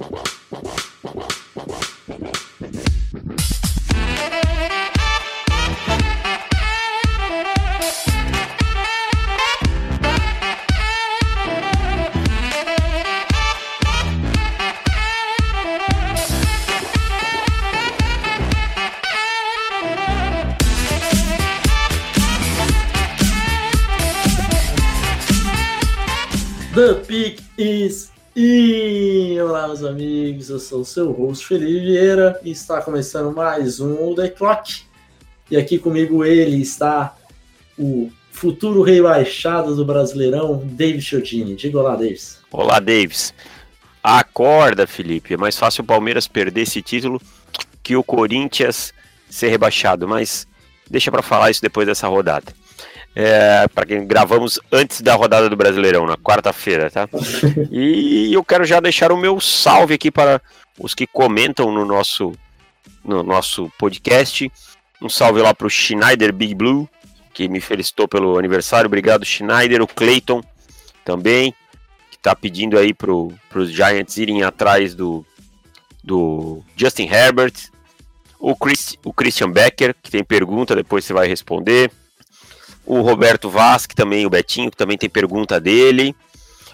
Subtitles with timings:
[0.00, 0.29] Wow.
[29.70, 34.28] Meus amigos, eu sou o seu host Felipe Vieira e está começando mais um The
[34.30, 34.82] Clock.
[35.48, 37.14] E aqui comigo ele está
[37.78, 41.54] o futuro rei baixado do Brasileirão, David Chiodini.
[41.54, 42.40] Diga olá, Davis.
[42.50, 43.32] Olá, Davis.
[44.02, 45.34] Acorda, Felipe.
[45.34, 47.22] É mais fácil o Palmeiras perder esse título
[47.80, 48.92] que o Corinthians
[49.28, 50.48] ser rebaixado, mas
[50.90, 52.52] deixa para falar isso depois dessa rodada
[53.14, 57.08] é, para quem gravamos antes da rodada do Brasileirão, na quarta-feira, tá?
[57.70, 60.40] E eu quero já deixar o meu salve aqui para
[60.78, 62.32] os que comentam no nosso,
[63.04, 64.50] no nosso podcast.
[65.02, 66.88] Um salve lá para o Schneider Big Blue,
[67.34, 68.86] que me felicitou pelo aniversário.
[68.86, 69.82] Obrigado, Schneider.
[69.82, 70.42] O Clayton
[71.04, 71.52] também,
[72.10, 75.24] que está pedindo aí para os Giants irem atrás do,
[76.04, 77.54] do Justin Herbert.
[78.38, 81.90] O, Chris, o Christian Becker, que tem pergunta, depois você vai responder
[82.90, 86.12] o Roberto Vaz, que também, o Betinho, que também tem pergunta dele,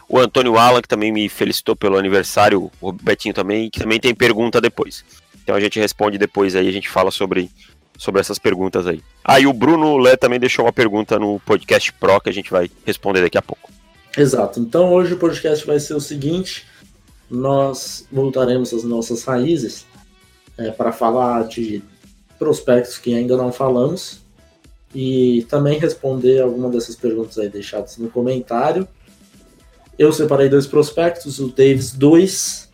[0.08, 4.14] o Antônio Alan, que também me felicitou pelo aniversário, o Betinho também, que também tem
[4.14, 5.04] pergunta depois.
[5.42, 7.50] Então a gente responde depois aí, a gente fala sobre,
[7.98, 9.02] sobre essas perguntas aí.
[9.22, 12.50] Aí ah, o Bruno Lé também deixou uma pergunta no podcast Pro, que a gente
[12.50, 13.70] vai responder daqui a pouco.
[14.16, 16.64] Exato, então hoje o podcast vai ser o seguinte,
[17.30, 19.84] nós voltaremos às nossas raízes
[20.56, 21.82] é, para falar de
[22.38, 24.24] prospectos que ainda não falamos,
[24.98, 28.88] e também responder alguma dessas perguntas aí deixadas no comentário.
[29.98, 32.70] Eu separei dois prospectos, o Davis dois.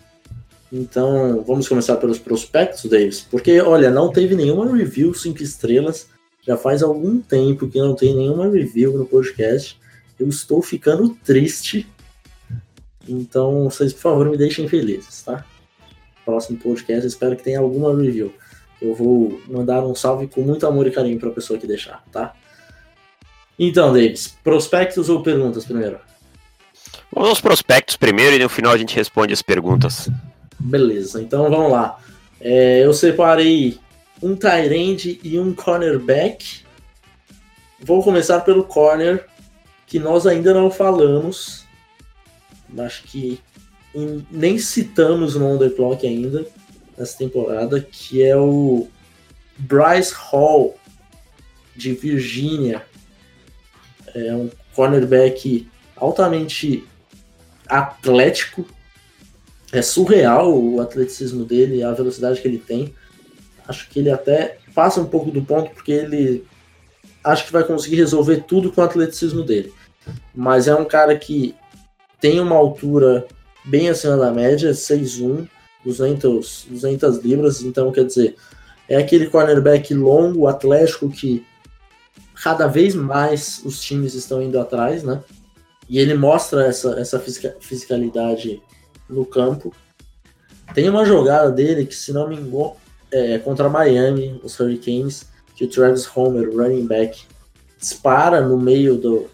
[0.72, 6.06] Então, vamos começar pelos prospectos, Davis, porque olha, não teve nenhuma review cinco estrelas.
[6.46, 9.76] Já faz algum tempo que não tem nenhuma review no podcast.
[10.16, 11.88] Eu estou ficando triste.
[13.08, 15.44] Então, vocês, por favor, me deixem felizes, tá?
[16.24, 18.32] Próximo podcast, espero que tenha alguma review
[18.82, 22.02] eu vou mandar um salve com muito amor e carinho para a pessoa que deixar,
[22.10, 22.34] tá?
[23.56, 26.00] Então, Davis, prospectos ou perguntas primeiro?
[27.14, 30.10] Vamos aos prospectos primeiro e no final a gente responde as perguntas.
[30.58, 31.98] Beleza, então vamos lá.
[32.40, 33.78] É, eu separei
[34.20, 36.62] um tight e um cornerback.
[37.80, 39.26] Vou começar pelo corner,
[39.86, 41.64] que nós ainda não falamos.
[42.76, 43.38] Acho que
[44.30, 46.46] nem citamos no Underclock ainda
[46.96, 48.88] nessa temporada, que é o
[49.58, 50.76] Bryce Hall,
[51.74, 52.84] de Virgínia.
[54.14, 56.84] É um cornerback altamente
[57.66, 58.66] atlético.
[59.72, 62.94] É surreal o atleticismo dele, a velocidade que ele tem.
[63.66, 66.44] Acho que ele até passa um pouco do ponto, porque ele
[67.24, 69.72] acho que vai conseguir resolver tudo com o atleticismo dele.
[70.34, 71.54] Mas é um cara que
[72.20, 73.26] tem uma altura
[73.64, 75.48] bem acima da média, 6'1",
[75.84, 78.36] 200, 200 libras, então quer dizer,
[78.88, 81.44] é aquele cornerback longo, atlético que
[82.42, 85.22] cada vez mais os times estão indo atrás, né?
[85.88, 87.20] E ele mostra essa, essa
[87.60, 88.62] fisicalidade
[89.08, 89.74] no campo.
[90.74, 92.74] Tem uma jogada dele que, se não me engano,
[93.10, 97.24] é contra Miami, os Hurricanes, que o Travis Homer, running back,
[97.78, 99.28] dispara no meio do,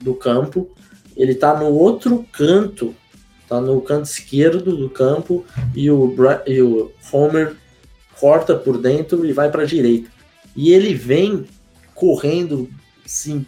[0.00, 0.70] do campo.
[1.16, 2.94] Ele tá no outro canto
[3.52, 6.14] tá no canto esquerdo do campo e o,
[6.46, 7.54] e o Homer
[8.18, 10.10] corta por dentro e vai para a direita.
[10.56, 11.46] E ele vem
[11.94, 12.70] correndo,
[13.04, 13.44] assim,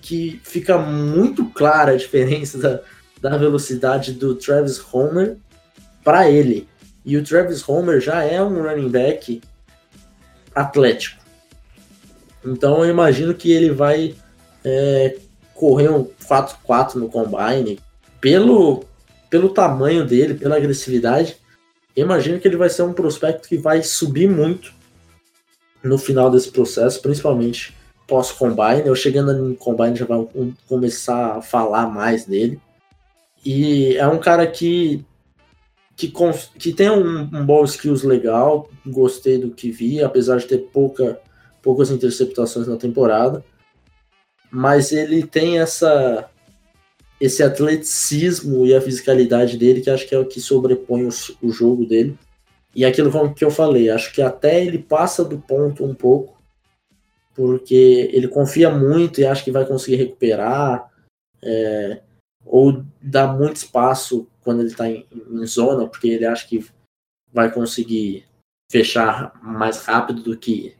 [0.00, 2.80] que fica muito clara a diferença da,
[3.20, 5.36] da velocidade do Travis Homer
[6.02, 6.68] para ele.
[7.04, 9.40] E o Travis Homer já é um running back
[10.54, 11.22] atlético.
[12.44, 14.14] Então eu imagino que ele vai
[14.64, 15.18] é,
[15.54, 17.78] correr um 4-4 no combine.
[18.20, 18.84] Pelo,
[19.28, 21.36] pelo tamanho dele, pela agressividade,
[21.96, 24.72] imagino que ele vai ser um prospecto que vai subir muito
[25.82, 27.74] no final desse processo, principalmente
[28.06, 28.86] pós-combine.
[28.86, 30.26] Eu chegando no combine já vai
[30.68, 32.60] começar a falar mais dele.
[33.44, 35.04] E é um cara que
[35.96, 36.12] que,
[36.58, 41.18] que tem um, um ball skills legal, gostei do que vi, apesar de ter pouca,
[41.62, 43.42] poucas interceptações na temporada.
[44.50, 46.28] Mas ele tem essa
[47.20, 51.08] esse atleticismo e a fisicalidade dele, que acho que é o que sobrepõe o,
[51.42, 52.18] o jogo dele.
[52.74, 56.36] E aquilo que eu falei, acho que até ele passa do ponto um pouco,
[57.34, 60.90] porque ele confia muito e acha que vai conseguir recuperar.
[61.42, 62.02] É,
[62.44, 66.64] ou dá muito espaço quando ele está em, em, zona, porque ele acha que
[67.32, 68.24] vai conseguir
[68.70, 70.76] fechar mais rápido do que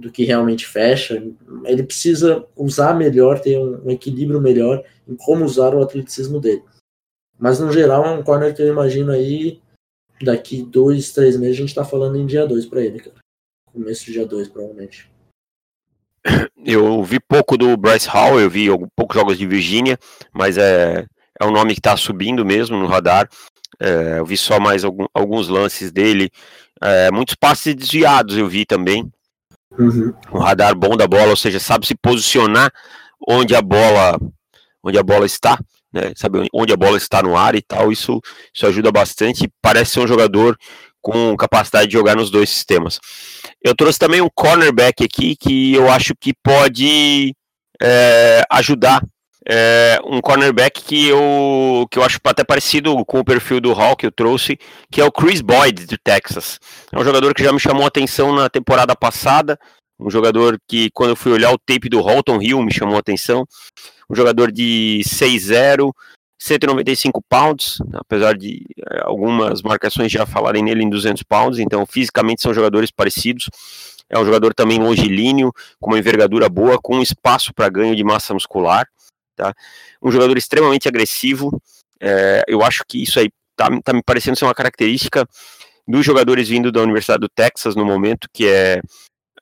[0.00, 1.22] do que realmente fecha.
[1.64, 6.62] Ele precisa usar melhor, ter um, um equilíbrio melhor em como usar o atleticismo dele.
[7.38, 9.60] Mas no geral é um corner que eu imagino aí
[10.22, 13.16] daqui dois, três meses a gente está falando em dia 2 para ele, cara.
[13.72, 15.10] Começo de dia 2, provavelmente.
[16.62, 19.98] Eu vi pouco do Bryce Hall, eu vi poucos jogos de Virgínia,
[20.30, 21.06] mas é,
[21.40, 23.26] é um nome que está subindo mesmo no radar.
[23.80, 26.30] É, eu vi só mais algum, alguns lances dele.
[26.82, 29.10] É, muitos passes desviados eu vi também.
[29.78, 30.12] Uhum.
[30.32, 32.72] Um radar bom da bola, ou seja, sabe se posicionar
[33.28, 34.18] onde a bola
[34.82, 35.58] onde a bola está,
[35.92, 36.12] né?
[36.16, 37.92] Sabe onde a bola está no ar e tal.
[37.92, 38.20] Isso,
[38.54, 39.50] isso ajuda bastante.
[39.60, 40.56] Parece ser um jogador
[41.00, 42.98] com capacidade de jogar nos dois sistemas.
[43.62, 47.34] Eu trouxe também um cornerback aqui que eu acho que pode
[47.80, 49.02] é, ajudar.
[49.48, 53.96] É, um cornerback que eu, que eu acho até parecido com o perfil do Hall
[53.96, 54.58] que eu trouxe,
[54.90, 56.58] que é o Chris Boyd, do Texas.
[56.92, 59.58] É um jogador que já me chamou a atenção na temporada passada,
[59.98, 63.00] um jogador que, quando eu fui olhar o tape do Holton Hill, me chamou a
[63.00, 63.46] atenção.
[64.08, 65.90] Um jogador de 6-0,
[66.38, 72.42] 195 pounds, apesar de é, algumas marcações já falarem nele em 200 pounds, então fisicamente
[72.42, 73.48] são jogadores parecidos.
[74.08, 78.34] É um jogador também longilíneo, com uma envergadura boa, com espaço para ganho de massa
[78.34, 78.88] muscular.
[79.40, 79.54] Tá?
[80.02, 81.62] Um jogador extremamente agressivo.
[81.98, 85.26] É, eu acho que isso aí tá, tá me parecendo ser uma característica
[85.88, 88.82] dos jogadores vindo da Universidade do Texas no momento, que é,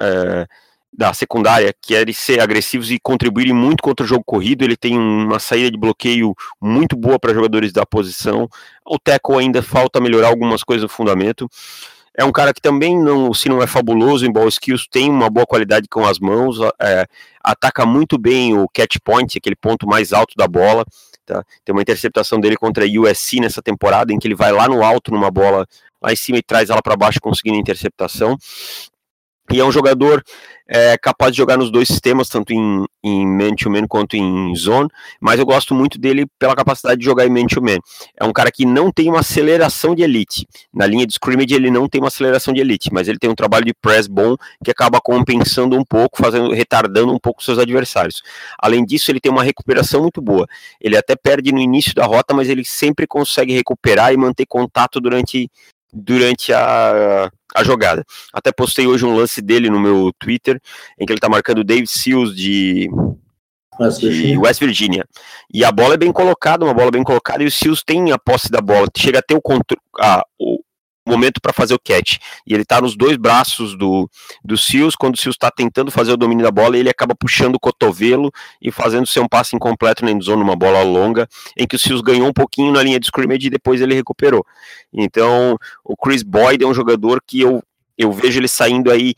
[0.00, 0.46] é
[0.92, 4.62] da secundária, que é ser agressivos e contribuírem muito contra o jogo corrido.
[4.62, 8.48] Ele tem uma saída de bloqueio muito boa para jogadores da posição.
[8.86, 11.48] O Teco ainda falta melhorar algumas coisas no fundamento.
[12.18, 15.30] É um cara que também, não, se não é fabuloso em ball skills, tem uma
[15.30, 17.06] boa qualidade com as mãos, é,
[17.40, 20.84] ataca muito bem o catch point, aquele ponto mais alto da bola.
[21.24, 21.44] Tá?
[21.64, 24.82] Tem uma interceptação dele contra a USC nessa temporada, em que ele vai lá no
[24.82, 25.64] alto numa bola
[26.02, 28.36] lá em cima e traz ela para baixo conseguindo interceptação.
[29.50, 30.22] E é um jogador
[30.68, 35.40] é, capaz de jogar nos dois sistemas, tanto em, em man-to-man quanto em zone, mas
[35.40, 37.78] eu gosto muito dele pela capacidade de jogar em man-to-man.
[38.20, 40.46] É um cara que não tem uma aceleração de elite.
[40.72, 43.34] Na linha de scrimmage ele não tem uma aceleração de elite, mas ele tem um
[43.34, 48.22] trabalho de press bom que acaba compensando um pouco, fazendo, retardando um pouco seus adversários.
[48.58, 50.46] Além disso, ele tem uma recuperação muito boa.
[50.78, 55.00] Ele até perde no início da rota, mas ele sempre consegue recuperar e manter contato
[55.00, 55.50] durante
[55.92, 58.04] durante a, a jogada.
[58.32, 60.60] Até postei hoje um lance dele no meu Twitter,
[60.98, 62.88] em que ele está marcando o David Seals de,
[63.80, 64.40] West Virginia.
[64.40, 65.08] West Virginia.
[65.52, 68.18] E a bola é bem colocada, uma bola bem colocada, e o Seals tem a
[68.18, 69.80] posse da bola, chega a ter o, controle,
[70.38, 70.60] o,
[71.08, 72.18] momento para fazer o catch.
[72.46, 74.08] E ele está nos dois braços do,
[74.44, 77.56] do Seals, quando o Seals está tentando fazer o domínio da bola, ele acaba puxando
[77.56, 81.76] o cotovelo e fazendo ser um passe incompleto na endzone, uma bola longa, em que
[81.76, 84.44] o Seals ganhou um pouquinho na linha de scrimmage e depois ele recuperou.
[84.92, 87.62] Então, o Chris Boyd é um jogador que eu,
[87.96, 89.14] eu vejo ele saindo aí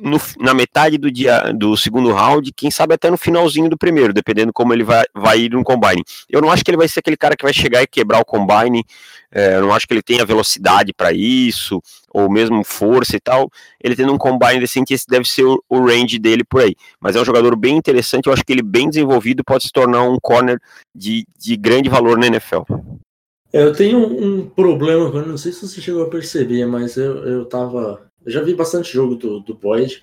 [0.00, 4.12] no, na metade do dia do segundo round, quem sabe até no finalzinho do primeiro,
[4.12, 6.02] dependendo como ele vai, vai ir no combine.
[6.28, 8.24] Eu não acho que ele vai ser aquele cara que vai chegar e quebrar o
[8.24, 8.84] combine.
[9.30, 11.80] É, eu não acho que ele tenha velocidade para isso,
[12.12, 13.50] ou mesmo força e tal.
[13.82, 16.74] Ele tendo um combine decente, esse deve ser o, o, range dele por aí.
[17.00, 18.26] Mas é um jogador bem interessante.
[18.26, 20.60] Eu acho que ele bem desenvolvido pode se tornar um corner
[20.94, 22.62] de, de grande valor na NFL.
[23.52, 27.44] É, eu tenho um, problema, não sei se você chegou a perceber, mas eu, eu
[27.44, 30.02] tava eu já vi bastante jogo do, do Boyd,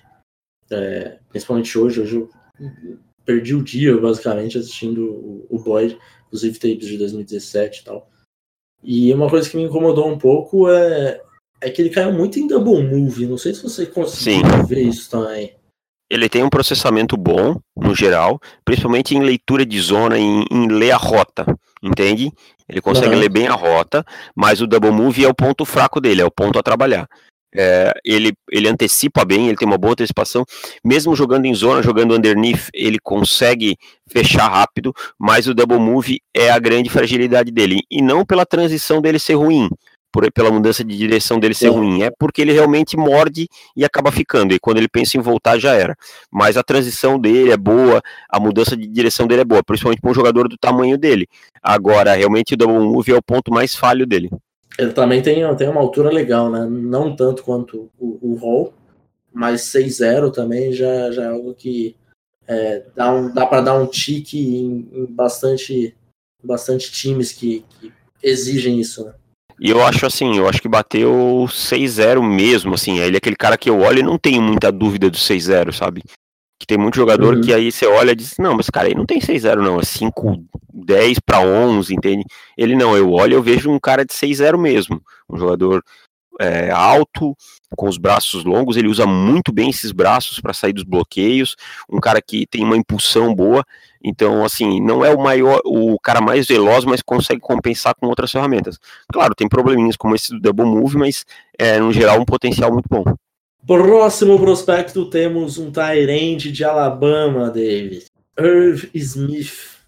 [0.70, 2.02] é, principalmente hoje.
[2.02, 2.30] Hoje eu
[3.26, 5.98] perdi o dia, basicamente, assistindo o, o Boyd,
[6.28, 8.10] inclusive tapes de 2017 e tal.
[8.84, 11.22] E uma coisa que me incomodou um pouco é,
[11.62, 13.28] é que ele caiu muito em double move.
[13.28, 14.66] Não sei se você conseguiu Sim.
[14.68, 15.56] ver isso também.
[16.10, 20.92] Ele tem um processamento bom, no geral, principalmente em leitura de zona, em, em ler
[20.92, 21.46] a rota,
[21.82, 22.34] entende?
[22.68, 23.20] Ele consegue uhum.
[23.20, 24.04] ler bem a rota,
[24.36, 27.08] mas o double move é o ponto fraco dele, é o ponto a trabalhar.
[27.56, 30.46] É, ele, ele antecipa bem, ele tem uma boa antecipação.
[30.84, 33.78] Mesmo jogando em zona, jogando underneath, ele consegue
[34.08, 37.82] fechar rápido, mas o double move é a grande fragilidade dele.
[37.90, 39.70] E não pela transição dele ser ruim,
[40.12, 44.12] por, pela mudança de direção dele ser ruim, é porque ele realmente morde e acaba
[44.12, 44.54] ficando.
[44.54, 45.96] E quando ele pensa em voltar, já era.
[46.30, 50.12] Mas a transição dele é boa, a mudança de direção dele é boa, principalmente para
[50.12, 51.28] um jogador do tamanho dele.
[51.64, 54.30] Agora, realmente o double move é o ponto mais falho dele.
[54.78, 56.66] Ele também tem, tem uma altura legal, né?
[56.66, 58.74] Não tanto quanto o, o Hall,
[59.34, 61.96] mas 6-0 também já, já é algo que
[62.48, 65.96] é, dá, um, dá para dar um tique em, em, bastante,
[66.44, 69.14] bastante times que, que exigem isso, né?
[69.60, 72.98] E eu acho assim, eu acho que bateu 6-0 mesmo, assim.
[72.98, 76.02] Ele é aquele cara que eu olho e não tenho muita dúvida do 6-0, sabe?
[76.62, 77.42] Que tem muito jogador uhum.
[77.42, 79.84] que aí você olha e diz, não, mas cara, aí não tem 6-0 não, é
[79.84, 82.24] 5, 10 para 11, entende?
[82.56, 85.84] Ele não, eu olho eu vejo um cara de 6-0 mesmo, um jogador
[86.40, 87.36] é, alto,
[87.76, 91.56] com os braços longos, ele usa muito bem esses braços para sair dos bloqueios,
[91.90, 93.66] um cara que tem uma impulsão boa,
[94.04, 98.32] então assim, não é o maior, o cara mais veloz, mas consegue compensar com outras
[98.32, 98.78] ferramentas.
[99.12, 101.26] Claro, tem probleminhas como esse do double move, mas
[101.58, 103.04] é, no geral um potencial muito bom.
[103.66, 108.06] Próximo prospecto temos um Tyrande de Alabama, David.
[108.38, 109.80] Irv Smith.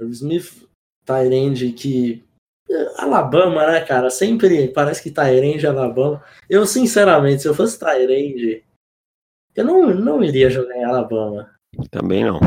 [0.00, 0.68] Irv Smith,
[1.04, 2.24] Tyrande que
[2.96, 4.10] Alabama, né, cara?
[4.10, 6.22] Sempre parece que Tyrande é Alabama.
[6.48, 8.64] Eu, sinceramente, se eu fosse Tyrande,
[9.54, 11.50] eu não, não iria jogar em Alabama.
[11.90, 12.40] Também não.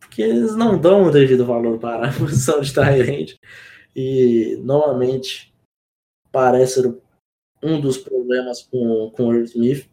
[0.00, 3.38] Porque eles não dão o devido valor para a posição de Tyrande.
[3.94, 5.52] E, novamente,
[6.32, 6.82] parece
[7.66, 9.88] um dos problemas com, com o Smith.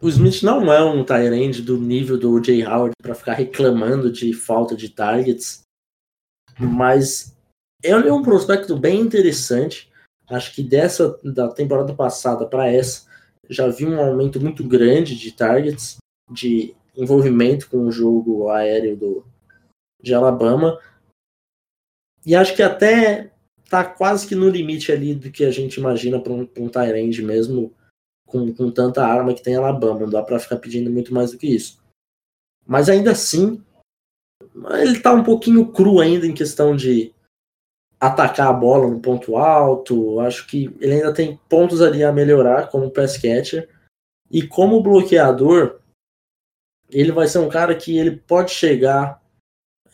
[0.00, 4.32] O Smith não é um Tyrande do nível do Jay Howard para ficar reclamando de
[4.32, 5.62] falta de targets,
[6.58, 7.36] mas
[7.82, 9.90] ele é um prospecto bem interessante.
[10.28, 13.08] Acho que dessa da temporada passada para essa
[13.48, 15.96] já vi um aumento muito grande de targets,
[16.30, 19.26] de envolvimento com o jogo aéreo do,
[20.02, 20.78] de Alabama.
[22.26, 23.32] E acho que até
[23.68, 27.22] tá quase que no limite ali do que a gente imagina para um, um Tyrande
[27.22, 27.74] mesmo,
[28.26, 30.00] com, com tanta arma que tem Alabama.
[30.00, 31.78] Não dá para ficar pedindo muito mais do que isso.
[32.66, 33.62] Mas ainda assim,
[34.80, 37.14] ele tá um pouquinho cru ainda em questão de
[38.00, 40.20] atacar a bola no ponto alto.
[40.20, 43.68] Acho que ele ainda tem pontos ali a melhorar como pass catcher.
[44.30, 45.80] E como bloqueador,
[46.90, 49.22] ele vai ser um cara que ele pode chegar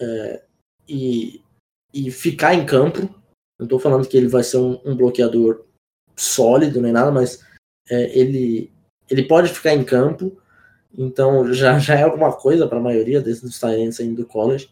[0.00, 0.45] é,
[0.88, 1.40] e,
[1.93, 3.09] e ficar em campo.
[3.58, 5.64] Não estou falando que ele vai ser um, um bloqueador
[6.16, 7.44] sólido nem nada, mas
[7.88, 8.73] é, ele,
[9.08, 10.40] ele pode ficar em campo.
[10.96, 14.70] Então já, já é alguma coisa para a maioria desses talentos saindo do college.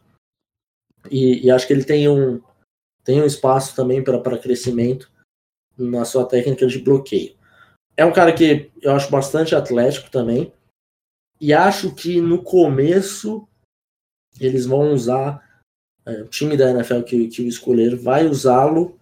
[1.10, 2.40] E, e acho que ele tem um,
[3.04, 5.10] tem um espaço também para crescimento
[5.76, 7.34] na sua técnica de bloqueio.
[7.96, 10.52] É um cara que eu acho bastante atlético também.
[11.40, 13.46] E acho que no começo
[14.40, 15.51] eles vão usar.
[16.04, 18.98] É, o time da NFL que, que o escolher vai usá-lo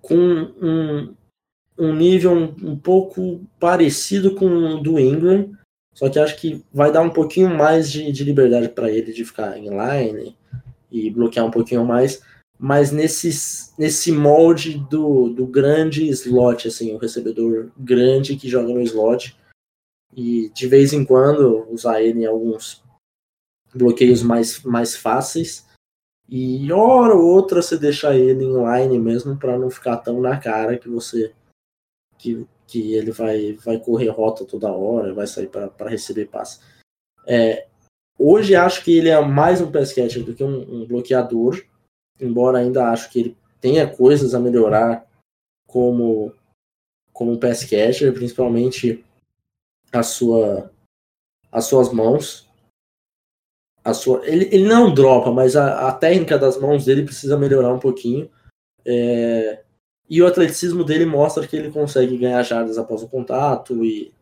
[0.00, 1.14] com um,
[1.78, 5.52] um nível um, um, pouco parecido com o do Ingram.
[5.94, 9.24] Só que acho que vai dar um pouquinho mais de, de liberdade para ele de
[9.24, 10.36] ficar em line
[10.90, 12.20] e bloquear um pouquinho mais
[12.58, 18.80] mas nesses, nesse molde do, do grande slot, assim, o recebedor grande que joga no
[18.82, 19.36] slot.
[20.16, 22.82] E de vez em quando usar ele em alguns
[23.74, 25.63] bloqueios mais, mais fáceis.
[26.28, 30.38] E hora ou outra você deixar ele em line mesmo para não ficar tão na
[30.38, 31.32] cara que você
[32.18, 36.60] que, que ele vai, vai correr rota toda hora, vai sair para receber passe.
[37.26, 37.66] É,
[38.18, 41.62] hoje acho que ele é mais um pass catcher do que um, um bloqueador
[42.20, 45.06] embora ainda acho que ele tenha coisas a melhorar
[45.66, 46.32] como
[47.12, 49.04] como pass catcher, principalmente
[49.92, 50.70] a sua
[51.50, 52.48] as suas mãos.
[53.84, 57.72] A sua, ele, ele não dropa, mas a, a técnica das mãos dele precisa melhorar
[57.72, 58.30] um pouquinho.
[58.84, 59.62] É,
[60.08, 64.12] e o atleticismo dele mostra que ele consegue ganhar jardas após o contato e,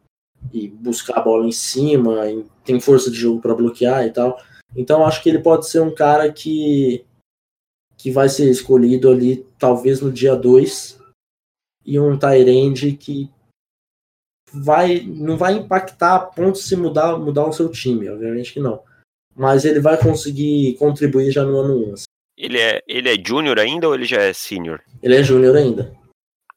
[0.53, 2.23] e buscar a bola em cima,
[2.65, 4.41] tem força de jogo para bloquear e tal.
[4.75, 7.05] Então acho que ele pode ser um cara que
[7.97, 10.99] que vai ser escolhido ali talvez no dia 2
[11.87, 13.31] e um Tyrande que
[14.53, 18.61] vai não vai impactar a ponto de se mudar mudar o seu time, obviamente que
[18.61, 18.83] não.
[19.35, 21.93] Mas ele vai conseguir contribuir já no ano 1.
[21.95, 22.05] Assim.
[22.37, 24.81] Ele é ele é júnior ainda ou ele já é senior?
[25.03, 25.95] Ele é júnior ainda.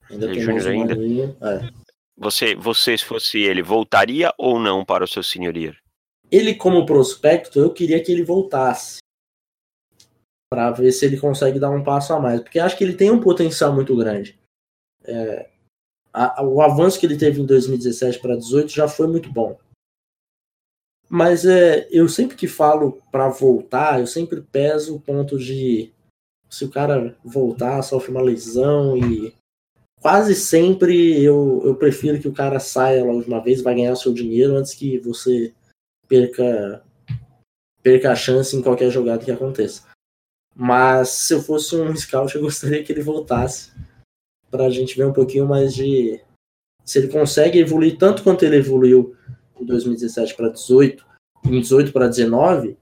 [0.09, 0.93] Ainda ele é júnior ainda.
[1.41, 1.85] É.
[2.17, 5.77] Você, você, se fosse ele, voltaria ou não para o seu senior year?
[6.31, 8.99] Ele, como prospecto, eu queria que ele voltasse
[10.49, 13.11] para ver se ele consegue dar um passo a mais, porque acho que ele tem
[13.11, 14.39] um potencial muito grande.
[15.03, 15.49] É,
[16.13, 19.57] a, o avanço que ele teve em 2017 para 2018 já foi muito bom.
[21.09, 25.91] Mas é, eu sempre que falo para voltar, eu sempre peso o ponto de
[26.49, 29.33] se o cara voltar, sofre uma lesão e
[30.01, 33.93] quase sempre eu, eu prefiro que o cara saia logo de uma vez, vai ganhar
[33.93, 35.53] o seu dinheiro antes que você
[36.07, 36.83] perca
[37.83, 39.83] perca a chance em qualquer jogada que aconteça.
[40.55, 43.71] Mas se eu fosse um scout, eu gostaria que ele voltasse
[44.49, 46.19] para a gente ver um pouquinho mais de
[46.83, 49.15] se ele consegue evoluir tanto quanto ele evoluiu
[49.59, 51.05] em 2017 para 18,
[51.45, 52.77] em 18 para 19,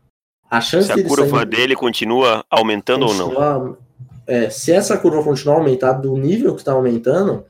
[0.50, 3.78] a chance se a curva sair, dele continua aumentando ou não?
[4.28, 7.46] É, se essa curva continuar a aumentar do nível que está aumentando,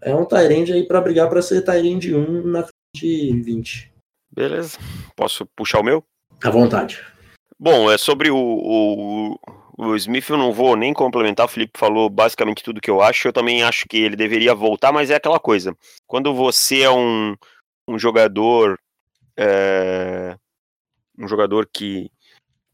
[0.00, 3.92] é um Tyrande aí para brigar para ser Tyrande 1 na de 20.
[4.30, 4.78] Beleza.
[5.16, 6.04] Posso puxar o meu?
[6.42, 7.04] À vontade.
[7.58, 9.38] Bom, é sobre o, o,
[9.76, 11.46] o Smith, eu não vou nem complementar.
[11.46, 13.28] O Felipe falou basicamente tudo que eu acho.
[13.28, 15.76] Eu também acho que ele deveria voltar, mas é aquela coisa.
[16.06, 17.34] Quando você é um,
[17.88, 18.78] um jogador.
[19.36, 20.36] É,
[21.18, 22.10] um jogador que,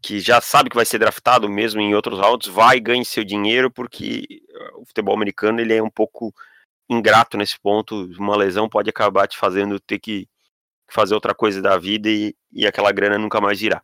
[0.02, 3.70] que já sabe que vai ser draftado mesmo em outros rounds, vai ganhar seu dinheiro,
[3.70, 4.42] porque
[4.76, 6.34] o futebol americano ele é um pouco
[6.88, 8.10] ingrato nesse ponto.
[8.18, 10.28] Uma lesão pode acabar te fazendo ter que
[10.90, 13.82] fazer outra coisa da vida e, e aquela grana nunca mais virá.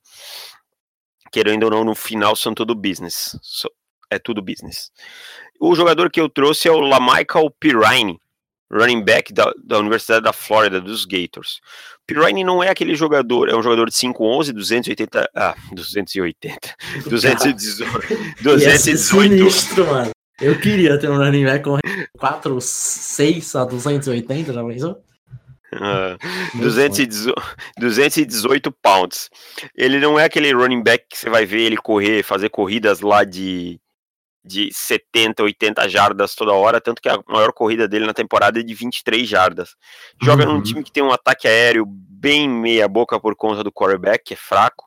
[1.33, 3.39] Querendo ou não, no final são tudo business.
[4.11, 4.93] é tudo business.
[5.59, 8.21] O jogador que eu trouxe é o Lamichael Pirine,
[8.71, 11.61] running back da, da Universidade da Flórida, dos Gators.
[12.07, 16.75] Pirine não é aquele jogador, é um jogador de 5'11, 280, ah, 280,
[17.07, 18.99] 218, 218.
[18.99, 20.11] Sinistro, mano.
[20.41, 21.79] Eu queria ter um running back com
[22.19, 25.05] 4, 6 a 280, já pensou?
[25.73, 27.35] Uh, 218,
[27.79, 29.29] 218 pounds.
[29.77, 33.23] Ele não é aquele running back que você vai ver ele correr, fazer corridas lá
[33.23, 33.79] de,
[34.45, 38.63] de 70, 80 jardas toda hora, tanto que a maior corrida dele na temporada é
[38.63, 39.75] de 23 jardas.
[40.23, 40.55] Joga uhum.
[40.55, 44.35] num time que tem um ataque aéreo bem meia boca por conta do quarterback, que
[44.35, 44.87] é fraco.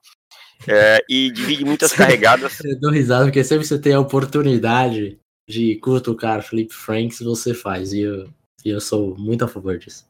[0.67, 2.59] É, e divide muitas carregadas.
[2.63, 7.91] Eu dou risada, porque sempre você tem a oportunidade de cutucar Flip Franks, você faz.
[7.91, 8.29] E eu,
[8.63, 10.05] e eu sou muito a favor disso.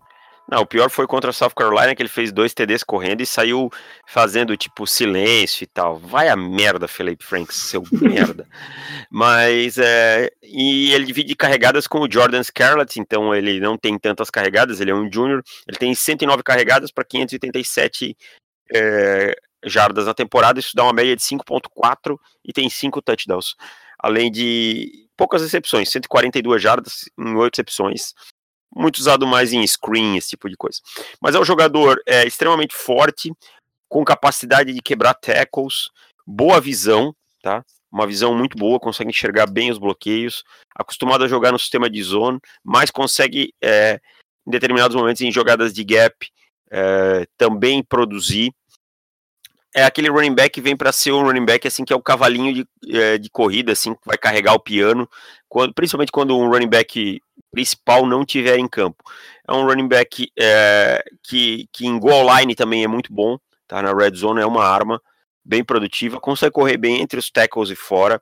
[0.49, 3.25] Não, o pior foi contra a South Carolina, que ele fez dois TDs correndo e
[3.25, 3.69] saiu
[4.05, 5.97] fazendo, tipo, silêncio e tal.
[5.97, 8.45] Vai a merda, Felipe Franks, seu merda.
[9.09, 14.29] Mas, é, e ele divide carregadas com o Jordan Scarlett, então ele não tem tantas
[14.29, 15.41] carregadas, ele é um júnior.
[15.67, 18.15] Ele tem 109 carregadas para 587
[18.73, 19.35] é,
[19.65, 23.55] jardas na temporada, isso dá uma média de 5.4 e tem 5 touchdowns.
[23.97, 28.13] Além de poucas recepções, 142 jardas em 8 recepções
[28.75, 30.79] muito usado mais em screen, esse tipo de coisa.
[31.21, 33.31] Mas é um jogador é, extremamente forte,
[33.89, 35.89] com capacidade de quebrar tackles,
[36.25, 37.63] boa visão, tá?
[37.91, 40.43] Uma visão muito boa, consegue enxergar bem os bloqueios,
[40.75, 43.99] acostumado a jogar no sistema de zone, mas consegue, é,
[44.47, 46.27] em determinados momentos, em jogadas de gap,
[46.71, 48.51] é, também produzir.
[49.75, 52.01] É aquele running back que vem para ser um running back assim que é o
[52.01, 55.09] cavalinho de, é, de corrida, assim, que vai carregar o piano,
[55.49, 59.03] quando, principalmente quando um running back principal não tiver em campo.
[59.47, 63.81] É um running back é, que, que em goal line também é muito bom, tá?
[63.81, 65.01] Na red zone é uma arma
[65.43, 68.21] bem produtiva, consegue correr bem entre os tackles e fora.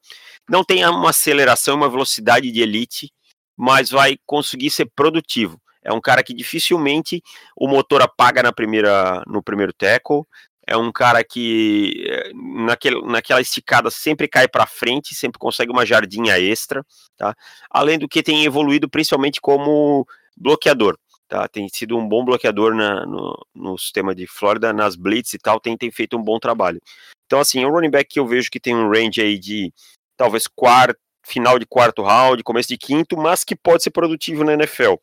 [0.50, 3.12] Não tem uma aceleração, uma velocidade de elite,
[3.56, 5.62] mas vai conseguir ser produtivo.
[5.84, 7.22] É um cara que dificilmente
[7.56, 10.24] o motor apaga na primeira, no primeiro tackle,
[10.72, 15.86] é um cara que eh, naquele, naquela esticada sempre cai para frente, sempre consegue uma
[15.86, 16.86] jardinha extra,
[17.18, 17.36] tá?
[17.70, 20.08] Além do que tem evoluído principalmente como
[20.38, 21.46] bloqueador, tá?
[21.50, 25.60] Tem sido um bom bloqueador na, no, no sistema de Flórida, nas blitz e tal,
[25.60, 26.82] tem, tem feito um bom trabalho.
[27.26, 29.74] Então, assim, é um running back que eu vejo que tem um range aí de
[30.16, 34.54] talvez quarto, final de quarto round, começo de quinto, mas que pode ser produtivo na
[34.54, 34.96] NFL.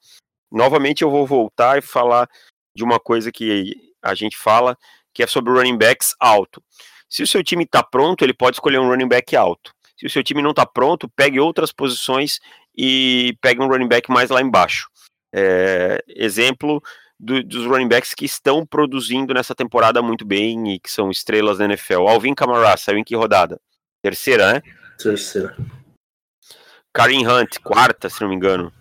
[0.50, 2.26] Novamente eu vou voltar e falar
[2.74, 4.76] de uma coisa que a gente fala,
[5.18, 6.62] que é sobre running backs alto.
[7.10, 9.74] Se o seu time está pronto, ele pode escolher um running back alto.
[9.98, 12.38] Se o seu time não está pronto, pegue outras posições
[12.72, 14.88] e pegue um running back mais lá embaixo.
[15.34, 16.80] É, exemplo
[17.18, 21.58] do, dos running backs que estão produzindo nessa temporada muito bem e que são estrelas
[21.58, 22.06] da NFL.
[22.06, 23.60] Alvin Kamara saiu em que rodada?
[24.00, 24.62] Terceira, né?
[25.02, 25.56] Terceira.
[26.94, 28.72] Karim Hunt, quarta, se não me engano.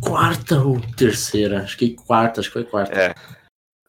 [0.00, 1.60] Quarta ou terceira?
[1.60, 2.98] Acho que quarta, acho que foi quarta.
[2.98, 3.43] É.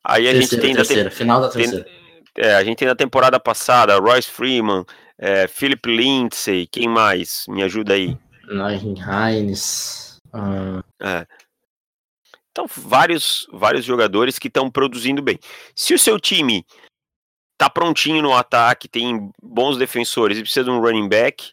[0.07, 1.83] Aí a terceira, gente tem terceira, tem, final da terceira.
[1.83, 4.85] Tem, é, a gente tem na temporada passada Royce Freeman,
[5.17, 7.45] é, Philip Lindsay, quem mais?
[7.47, 8.17] Me ajuda aí.
[8.47, 10.19] Nahin Hines.
[10.27, 10.83] Uh...
[11.01, 11.25] É.
[12.51, 15.37] Então, vários, vários jogadores que estão produzindo bem.
[15.75, 16.65] Se o seu time
[17.57, 21.51] tá prontinho no ataque, tem bons defensores e precisa de um running back,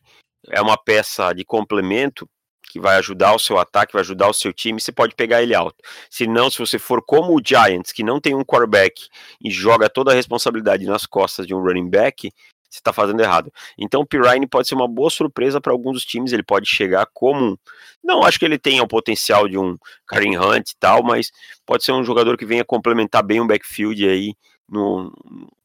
[0.48, 2.28] é uma peça de complemento,
[2.72, 5.54] que vai ajudar o seu ataque, vai ajudar o seu time, você pode pegar ele
[5.54, 5.76] alto.
[6.08, 9.08] Se não, se você for como o Giants, que não tem um quarterback
[9.44, 12.32] e joga toda a responsabilidade nas costas de um running back,
[12.70, 13.52] você está fazendo errado.
[13.76, 17.06] Então o Pirine pode ser uma boa surpresa para alguns dos times, ele pode chegar
[17.12, 17.60] como
[18.02, 21.30] não acho que ele tenha o potencial de um Karim Hunt e tal, mas
[21.66, 24.34] pode ser um jogador que venha complementar bem o backfield aí
[24.66, 25.12] no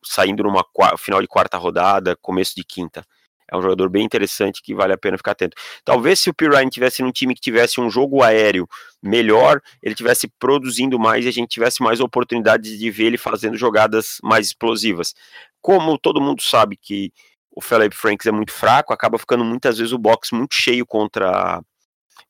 [0.03, 0.65] saindo numa
[0.97, 3.05] final de quarta rodada, começo de quinta.
[3.51, 5.55] É um jogador bem interessante que vale a pena ficar atento.
[5.85, 8.67] Talvez se o Pirine tivesse num time que tivesse um jogo aéreo
[9.01, 13.57] melhor, ele tivesse produzindo mais e a gente tivesse mais oportunidades de ver ele fazendo
[13.57, 15.13] jogadas mais explosivas.
[15.61, 17.11] Como todo mundo sabe que
[17.51, 21.61] o Philip Franks é muito fraco, acaba ficando muitas vezes o box muito cheio contra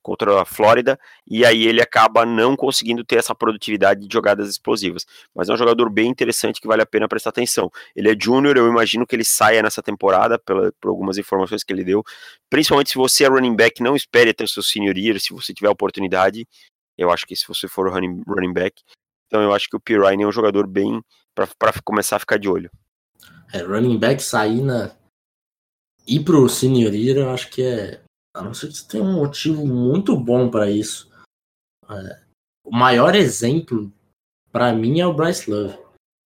[0.02, 5.06] contra a Flórida, e aí ele acaba não conseguindo ter essa produtividade de jogadas explosivas.
[5.36, 7.72] Mas é um jogador bem interessante que vale a pena prestar atenção.
[7.96, 11.74] Ele é júnior, eu imagino que ele saia nessa temporada, pela, por algumas informações que
[11.74, 12.04] ele deu.
[12.50, 15.54] Principalmente se você é running back, não espere até o seu senior year, se você
[15.54, 16.48] tiver oportunidade.
[16.98, 18.82] Eu acho que se você for running, running back.
[19.28, 21.02] Então eu acho que o Pirine é um jogador bem
[21.36, 22.72] para começar a ficar de olho.
[23.54, 24.96] É, running back sair na.
[26.08, 28.02] Ir pro senior year, eu acho que é
[28.38, 31.12] a não ser que você tenha um motivo muito bom para isso.
[31.90, 32.24] É,
[32.64, 33.92] o maior exemplo,
[34.52, 35.76] para mim, é o Bryce Love.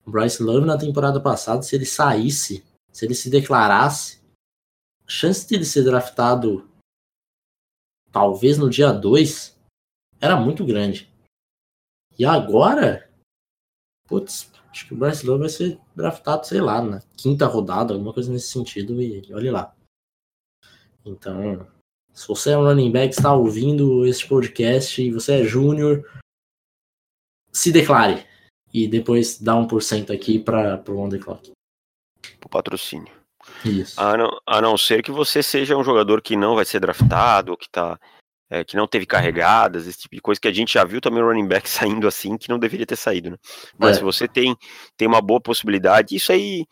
[0.06, 4.22] O Bryce Love, na temporada passada, se ele saísse, se ele se declarasse,
[5.06, 6.70] a chance de ele ser draftado
[8.12, 9.58] talvez no dia 2
[10.20, 11.10] era muito grande.
[12.20, 13.10] E agora,
[14.06, 18.14] putz, acho que o Bryce Love vai ser draftado, sei lá, na quinta rodada, alguma
[18.14, 19.74] coisa nesse sentido, e olhe lá.
[21.06, 21.66] Então,
[22.14, 26.04] se você é um running back, está ouvindo este podcast e você é júnior,
[27.52, 28.26] se declare.
[28.74, 31.52] E depois dá 1% aqui para o on the clock.
[32.44, 33.12] O patrocínio.
[33.66, 34.00] Isso.
[34.00, 37.58] A não, a não ser que você seja um jogador que não vai ser draftado,
[37.58, 38.00] que tá.
[38.54, 41.24] É, que não teve carregadas, esse tipo de coisa que a gente já viu também
[41.24, 43.38] o running back saindo assim, que não deveria ter saído, né?
[43.78, 44.00] Mas é.
[44.00, 44.58] se você tem,
[44.98, 46.66] tem uma boa possibilidade, isso aí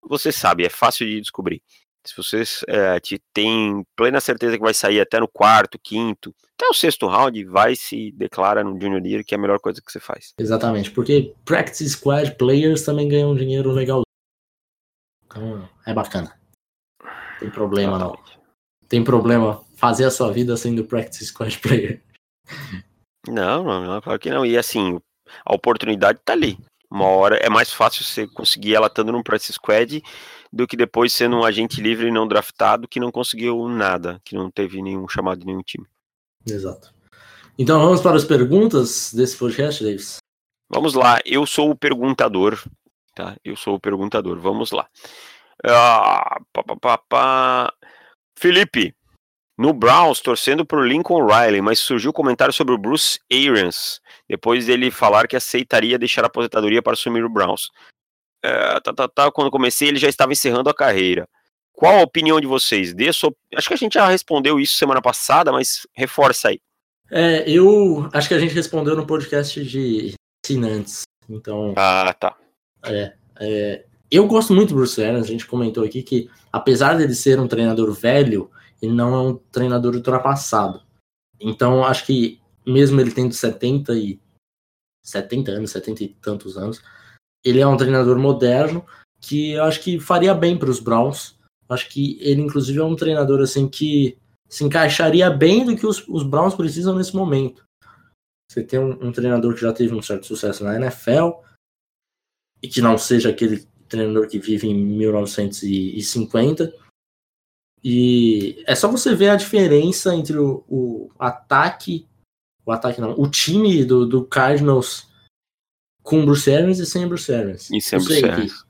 [0.00, 1.60] você sabe, é fácil de descobrir.
[2.06, 6.68] Se você é, te tem plena certeza que vai sair até no quarto, quinto, até
[6.68, 9.90] o sexto round, vai se declara no Junior Year, que é a melhor coisa que
[9.90, 10.34] você faz.
[10.38, 14.02] Exatamente, porque Practice Squad Players também ganham dinheiro legal.
[15.24, 16.38] Então, é bacana.
[17.40, 18.36] Tem problema Exatamente.
[18.36, 18.44] não.
[18.88, 22.02] Tem problema fazer a sua vida sendo Practice Squad Player.
[23.26, 24.44] Não, não, não, claro que não.
[24.44, 25.00] E assim,
[25.44, 26.58] a oportunidade tá ali.
[26.94, 30.00] Uma hora é mais fácil você conseguir ela estando no Practice Squad
[30.52, 34.36] do que depois sendo um agente livre e não draftado que não conseguiu nada, que
[34.36, 35.84] não teve nenhum chamado de nenhum time.
[36.46, 36.94] Exato.
[37.58, 40.18] Então vamos para as perguntas desse podcast, Davis.
[40.70, 42.62] Vamos lá, eu sou o perguntador,
[43.12, 43.36] tá?
[43.44, 44.86] Eu sou o perguntador, vamos lá.
[45.64, 47.74] Ah, pá, pá, pá,
[48.38, 48.94] Felipe,
[49.56, 54.90] no Browns, torcendo por Lincoln Riley, mas surgiu comentário sobre o Bruce Arians, depois dele
[54.90, 57.70] falar que aceitaria deixar a aposentadoria para assumir o Browns
[58.44, 61.26] é, tá, tá, tá, quando comecei, ele já estava encerrando a carreira.
[61.72, 62.92] Qual a opinião de vocês?
[62.92, 63.34] Dê sua...
[63.56, 66.60] Acho que a gente já respondeu isso semana passada, mas reforça aí.
[67.10, 70.14] É, eu acho que a gente respondeu no podcast de
[70.44, 71.02] assinantes.
[71.28, 71.72] Então.
[71.74, 72.36] Ah, tá.
[72.84, 77.14] É, é, eu gosto muito do Bruce Arians, a gente comentou aqui que, apesar dele
[77.14, 80.82] ser um treinador velho, ele não é um treinador ultrapassado.
[81.40, 84.20] Então, acho que, mesmo ele tendo 70 e
[85.02, 86.82] 70 anos, 70 e tantos anos,
[87.44, 88.84] ele é um treinador moderno
[89.20, 91.38] que eu acho que faria bem para os Browns.
[91.68, 96.06] Acho que ele, inclusive, é um treinador assim que se encaixaria bem do que os,
[96.08, 97.64] os Browns precisam nesse momento.
[98.50, 101.30] Você tem um, um, treinador que já teve um certo sucesso na NFL
[102.62, 106.72] e que não seja aquele treinador que vive em 1950.
[107.84, 112.08] E é só você ver a diferença entre o, o ataque,
[112.64, 115.06] o ataque não, o time do, do Cardinals
[116.02, 117.70] com Bruce Arians e sem Bruce Arians.
[117.70, 118.64] E sem Bruce Arians.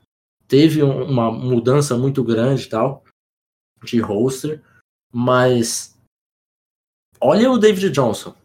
[0.49, 3.05] Teve uma mudança muito grande tal
[3.83, 4.61] de roster,
[5.13, 5.97] mas
[7.21, 8.35] olha o David Johnson.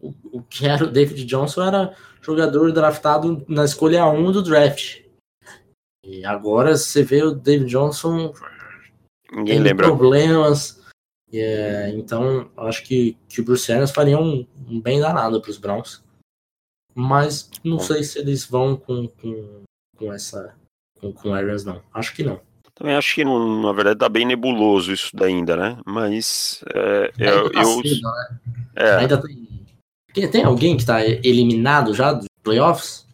[0.00, 5.02] O, o que era o David Johnson era jogador draftado na escolha 1 do draft.
[6.04, 8.32] E agora você vê o David Johnson
[9.32, 9.86] Ninguém tem lembra.
[9.86, 10.84] problemas.
[11.32, 15.58] É, então, acho que, que o Bruce Arians faria um, um bem danado para os
[15.58, 16.06] Browns
[16.96, 19.62] mas não sei se eles vão com, com,
[19.98, 20.56] com essa
[20.98, 21.82] com, com Arians não.
[21.92, 22.40] Acho que não.
[22.74, 25.78] Também acho que, não, na verdade, tá bem nebuloso isso daí ainda, né?
[25.86, 28.40] Mas é, eu, tá eu cedo, né?
[28.76, 28.90] é.
[28.96, 29.22] ainda
[30.14, 33.06] tem, tem alguém que tá eliminado já dos playoffs?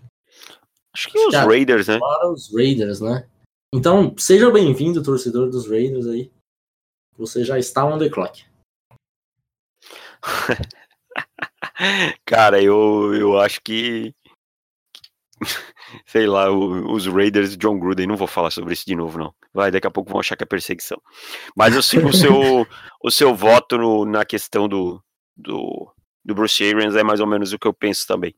[0.95, 1.99] Acho que os Raiders, né?
[2.33, 3.27] os Raiders, né?
[3.75, 6.31] Então, seja bem-vindo, torcedor dos Raiders aí.
[7.17, 8.45] Você já está on the clock.
[12.27, 14.15] Cara, eu, eu acho que.
[16.07, 19.35] Sei lá, os Raiders John Gruden, não vou falar sobre isso de novo, não.
[19.55, 21.01] Vai, daqui a pouco vão achar que é perseguição.
[21.57, 22.67] Mas eu sigo o seu,
[23.03, 25.03] o seu voto no, na questão do,
[25.37, 25.91] do,
[26.25, 28.35] do Bruce Arians, é mais ou menos o que eu penso também.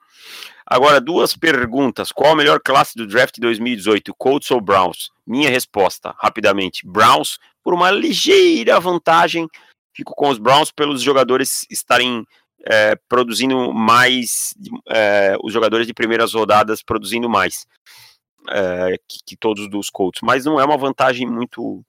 [0.67, 2.11] Agora, duas perguntas.
[2.11, 5.11] Qual a melhor classe do draft de 2018, Colts ou Browns?
[5.27, 9.49] Minha resposta, rapidamente, Browns, por uma ligeira vantagem.
[9.95, 12.27] Fico com os Browns pelos jogadores estarem
[12.67, 14.55] é, produzindo mais,
[14.89, 17.67] é, os jogadores de primeiras rodadas produzindo mais
[18.49, 21.85] é, que, que, todos dos Colts, mas não é uma vantagem muito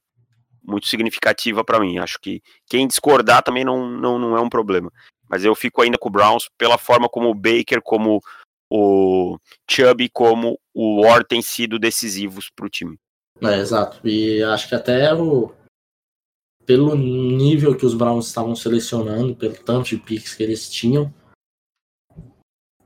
[0.68, 2.00] muito significativa para mim.
[2.00, 4.92] Acho que quem discordar também não, não, não é um problema.
[5.30, 8.22] Mas eu fico ainda com o Browns pela forma como o Baker, como
[8.70, 9.38] o
[9.70, 12.98] Chubb, como o Ward têm sido decisivos para o time.
[13.42, 14.00] É, exato.
[14.08, 15.54] E acho que até o,
[16.66, 21.14] pelo nível que os Browns estavam selecionando, pelo tanto de picks que eles tinham,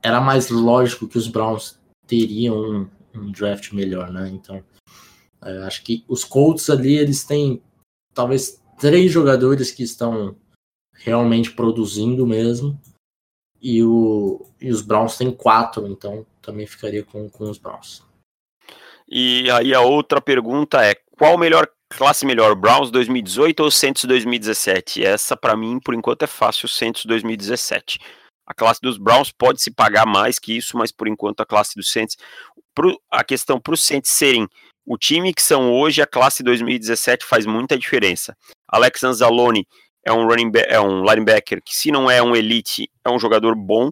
[0.02, 4.28] era mais lógico que os Browns teriam um, um draft melhor, né?
[4.28, 4.62] Então,
[5.42, 7.62] é, acho que os Colts ali, eles têm
[8.14, 10.36] talvez três jogadores que estão
[11.02, 12.78] realmente produzindo mesmo,
[13.60, 18.02] e, o, e os Browns têm quatro, então também ficaria com, com os Browns.
[19.08, 25.04] E aí a outra pergunta é: qual melhor classe melhor, Browns 2018 ou Saints 2017?
[25.04, 27.98] Essa para mim, por enquanto, é fácil, Saints 2017.
[28.46, 31.74] A classe dos Browns pode se pagar mais que isso, mas por enquanto a classe
[31.76, 32.16] dos Saints,
[32.74, 34.48] pro, a questão para os Saints serem
[34.86, 38.36] o time que são hoje, a classe 2017 faz muita diferença.
[38.68, 39.66] Alex Anzalone
[40.04, 43.18] é um running back, é um linebacker que se não é um elite, é um
[43.18, 43.90] jogador bom.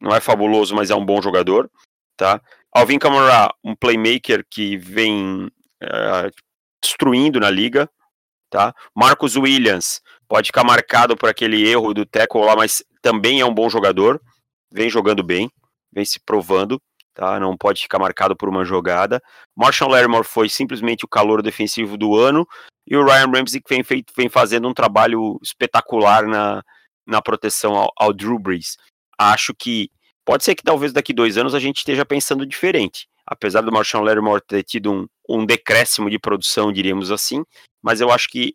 [0.00, 1.70] não é fabuloso, mas é um bom jogador,
[2.16, 2.40] tá?
[2.72, 5.50] Alvin Kamara, um playmaker que vem
[5.82, 6.30] uh,
[6.82, 7.88] destruindo na liga,
[8.50, 8.74] tá?
[8.94, 13.54] Marcos Williams pode ficar marcado por aquele erro do tackle lá, mas também é um
[13.54, 14.20] bom jogador,
[14.70, 15.50] vem jogando bem,
[15.92, 16.80] vem se provando,
[17.14, 17.38] tá?
[17.40, 19.22] Não pode ficar marcado por uma jogada.
[19.54, 22.46] Marshall Lattimore foi simplesmente o calor defensivo do ano
[22.86, 26.62] e o Ryan Ramsey que vem, feito, vem fazendo um trabalho espetacular na,
[27.06, 28.76] na proteção ao, ao Drew Brees.
[29.18, 29.90] Acho que
[30.24, 33.08] pode ser que talvez daqui dois anos a gente esteja pensando diferente.
[33.26, 37.44] Apesar do Marshall Lattimore ter tido um, um decréscimo de produção, diríamos assim,
[37.82, 38.54] mas eu acho que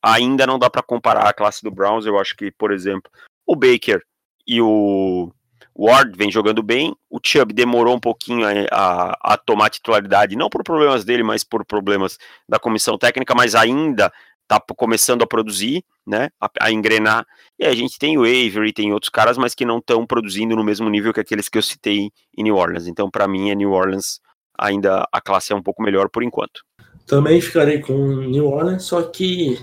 [0.00, 2.06] ainda não dá para comparar a classe do Browns.
[2.06, 3.10] Eu acho que, por exemplo,
[3.46, 4.00] o Baker
[4.46, 5.32] e o
[5.76, 6.94] Ward vem jogando bem.
[7.10, 11.42] O Chubb demorou um pouquinho a, a, a, tomar titularidade, não por problemas dele, mas
[11.42, 16.28] por problemas da comissão técnica, mas ainda está começando a produzir, né?
[16.40, 17.26] A, a, engrenar.
[17.58, 20.64] E a gente tem o Avery, tem outros caras, mas que não estão produzindo no
[20.64, 22.86] mesmo nível que aqueles que eu citei em New Orleans.
[22.86, 24.20] Então, para mim, é New Orleans
[24.58, 26.62] ainda a classe é um pouco melhor por enquanto.
[27.06, 29.58] Também ficarei com New Orleans, só que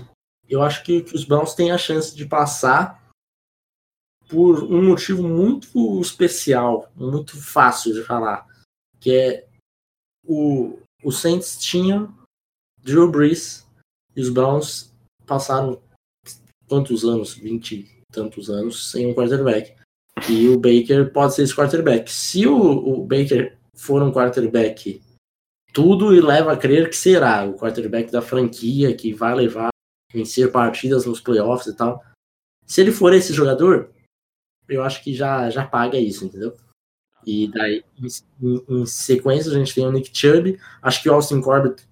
[0.48, 2.99] eu acho que, que os Browns têm a chance de passar
[4.30, 8.46] por um motivo muito especial, muito fácil de falar,
[9.00, 9.46] que é
[10.24, 12.08] o, o Saints tinha
[12.82, 13.66] Drew Brees
[14.14, 14.92] e os Browns
[15.26, 15.80] passaram
[16.68, 19.74] quantos anos, 20 e tantos anos, sem um quarterback.
[20.28, 22.10] E o Baker pode ser esse quarterback.
[22.10, 25.02] Se o, o Baker for um quarterback
[25.72, 29.70] tudo e leva a crer que será o quarterback da franquia que vai levar
[30.12, 32.04] vencer partidas nos playoffs e tal.
[32.66, 33.90] Se ele for esse jogador,
[34.70, 36.56] eu acho que já, já paga isso, entendeu?
[37.26, 37.84] E daí,
[38.40, 40.58] em, em, sequência, a gente tem o Nick Chubb.
[40.80, 41.82] Acho que o Austin Corbett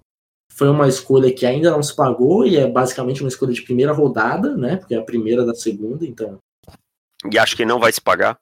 [0.53, 3.93] foi uma escolha que ainda não se pagou e é basicamente uma escolha de primeira
[3.93, 4.77] rodada, né?
[4.77, 6.39] Porque é a primeira da segunda, então.
[7.31, 8.39] E acho que não vai se pagar?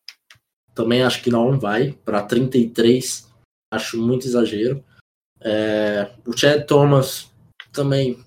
[0.74, 1.92] Também acho que não vai.
[2.04, 3.28] Para 33,
[3.72, 4.84] acho muito exagero.
[5.40, 7.30] É, o Chad Thomas
[7.72, 8.24] também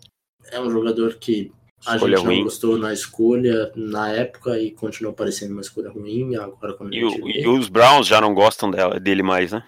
[0.51, 1.51] é um jogador que
[1.85, 2.37] a escolha gente ruim.
[2.37, 6.35] não gostou na escolha na época e continuou parecendo uma escolha ruim.
[6.35, 9.65] Agora quando e, o, e os Browns já não gostam dela, dele mais, né?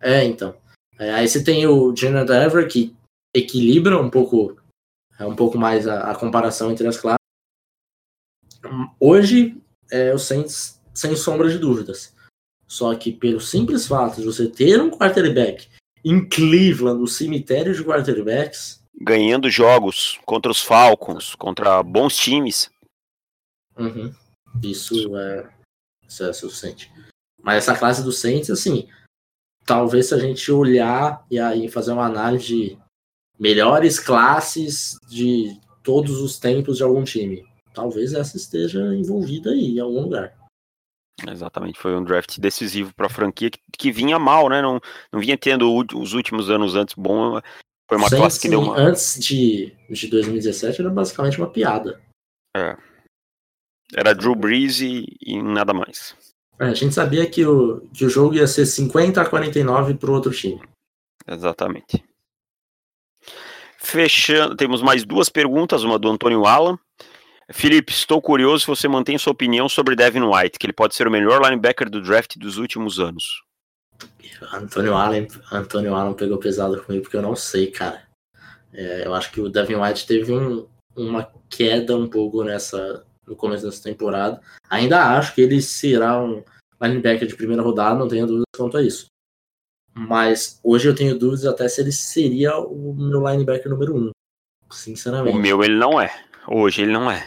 [0.00, 0.54] É, então.
[0.98, 2.96] É, aí você tem o Jonathan Ever que
[3.34, 4.56] equilibra um pouco
[5.18, 7.18] é um pouco mais a, a comparação entre as classes.
[8.98, 9.56] Hoje
[9.90, 12.14] é o Saints sem sombra de dúvidas.
[12.66, 15.68] Só que pelo simples fato de você ter um quarterback
[16.04, 22.70] em Cleveland, no cemitério de quarterbacks, ganhando jogos contra os Falcons, contra bons times.
[23.76, 24.12] Uhum.
[24.62, 25.48] Isso é,
[26.06, 26.92] isso é suficiente.
[27.40, 28.88] Mas essa classe do Saints, assim,
[29.64, 32.78] talvez se a gente olhar e aí fazer uma análise de
[33.38, 39.80] melhores classes de todos os tempos de algum time, talvez essa esteja envolvida aí em
[39.80, 40.36] algum lugar.
[41.26, 44.62] Exatamente, foi um draft decisivo para a franquia que, que, vinha mal, né?
[44.62, 44.80] Não,
[45.12, 47.40] não vinha tendo os últimos anos antes bom,
[47.88, 48.78] foi uma Sem, classe que deu uma.
[48.78, 52.00] Antes de, de 2017 era basicamente uma piada.
[52.54, 52.76] É.
[53.94, 56.14] Era Drew Brees e, e nada mais.
[56.60, 60.12] É, a gente sabia que o, que o jogo ia ser 50 a 49 pro
[60.12, 60.60] outro time.
[61.26, 62.04] Exatamente.
[63.78, 66.78] Fechando, temos mais duas perguntas, uma do Antônio Alan.
[67.50, 71.08] Felipe, estou curioso se você mantém sua opinião sobre Devin White, que ele pode ser
[71.08, 73.24] o melhor linebacker do draft dos últimos anos.
[74.52, 78.02] Antônio Allen, Antônio Allen pegou pesado comigo porque eu não sei, cara.
[78.72, 83.36] É, eu acho que o Devin White teve um, uma queda um pouco nessa no
[83.36, 84.40] começo dessa temporada.
[84.70, 86.42] Ainda acho que ele será um
[86.80, 89.06] linebacker de primeira rodada, não tenho dúvidas quanto a isso.
[89.94, 94.10] Mas hoje eu tenho dúvidas até se ele seria o meu linebacker número um.
[94.70, 95.36] Sinceramente.
[95.36, 96.10] O meu ele não é.
[96.46, 97.26] Hoje ele não é.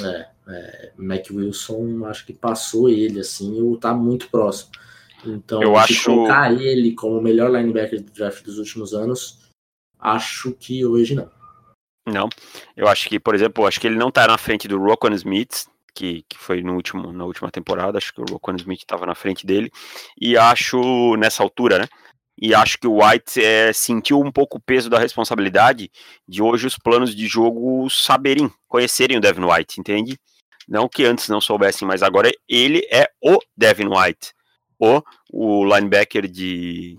[0.00, 4.72] É, É, Mac Wilson, acho que passou ele, assim, ou tá muito próximo.
[5.24, 6.04] Então, eu acho...
[6.04, 9.40] colocar ele como o melhor linebacker do draft dos últimos anos,
[9.98, 11.30] acho que hoje não.
[12.06, 12.28] Não,
[12.76, 15.66] eu acho que, por exemplo, acho que ele não tá na frente do Rockwell Smith,
[15.94, 19.14] que, que foi no último, na última temporada, acho que o Rockwell Smith estava na
[19.14, 19.70] frente dele,
[20.20, 21.88] e acho, nessa altura, né,
[22.36, 25.90] e acho que o White é, sentiu um pouco o peso da responsabilidade
[26.26, 30.18] de hoje os planos de jogo saberem, conhecerem o Devin White, entende?
[30.66, 34.32] Não que antes não soubessem, mas agora ele é o Devin White,
[34.82, 36.96] o, o linebacker de,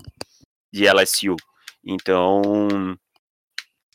[0.71, 1.35] de LSU.
[1.83, 2.97] Então,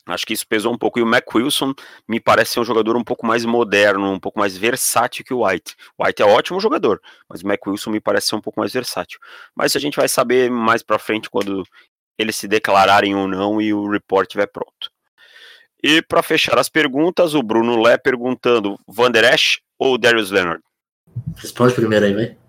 [0.05, 0.97] Acho que isso pesou um pouco.
[0.97, 1.71] E o Mac Wilson
[2.07, 5.45] me parece ser um jogador um pouco mais moderno, um pouco mais versátil que o
[5.45, 5.75] White.
[5.97, 6.99] O White é ótimo jogador,
[7.29, 9.19] mas o Mac Wilson me parece ser um pouco mais versátil.
[9.55, 11.63] Mas a gente vai saber mais para frente quando
[12.17, 14.89] eles se declararem ou não e o report estiver pronto.
[15.83, 20.63] E para fechar as perguntas, o Bruno Lé perguntando: Van Der Esch ou Darius Leonard?
[21.37, 22.48] Responde primeiro aí, vai.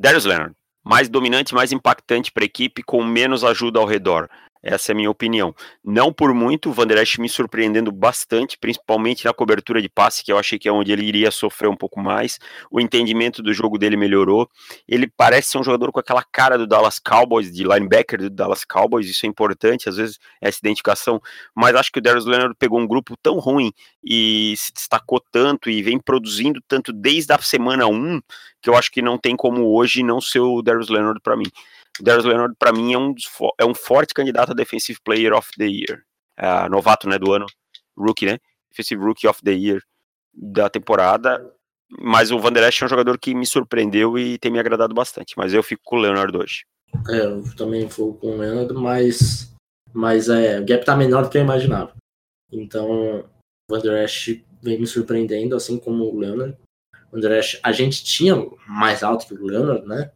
[0.00, 0.52] Darius Leonard.
[0.84, 4.28] Mais dominante, mais impactante para a equipe, com menos ajuda ao redor.
[4.62, 5.54] Essa é a minha opinião.
[5.84, 10.38] Não por muito, o Vanderest me surpreendendo bastante, principalmente na cobertura de passe, que eu
[10.38, 12.38] achei que é onde ele iria sofrer um pouco mais.
[12.70, 14.48] O entendimento do jogo dele melhorou.
[14.86, 18.64] Ele parece ser um jogador com aquela cara do Dallas Cowboys, de linebacker do Dallas
[18.64, 21.20] Cowboys, isso é importante, às vezes, essa identificação.
[21.54, 23.72] Mas acho que o Darius Leonard pegou um grupo tão ruim
[24.04, 28.20] e se destacou tanto e vem produzindo tanto desde a semana 1,
[28.60, 31.46] que eu acho que não tem como hoje não ser o Darius Leonard para mim.
[32.00, 33.14] O Darius Leonard, para mim, é um,
[33.58, 36.02] é um forte candidato a Defensive Player of the Year.
[36.36, 37.46] É, novato, né, do ano.
[37.96, 38.38] Rookie, né?
[38.70, 39.82] Defensive Rookie of the Year
[40.32, 41.52] da temporada.
[42.00, 45.34] Mas o Van Der é um jogador que me surpreendeu e tem me agradado bastante.
[45.36, 46.64] Mas eu fico com o Leonard hoje.
[47.08, 49.54] É, eu também vou com o Leonard, mas,
[49.92, 51.92] mas é, o gap tá menor do que eu imaginava.
[52.52, 53.24] Então, o
[53.70, 54.06] Van Der
[54.62, 56.56] vem me surpreendendo, assim como o Leonard.
[57.10, 58.34] O Van Der a gente tinha
[58.66, 60.12] mais alto que o Leonard, né?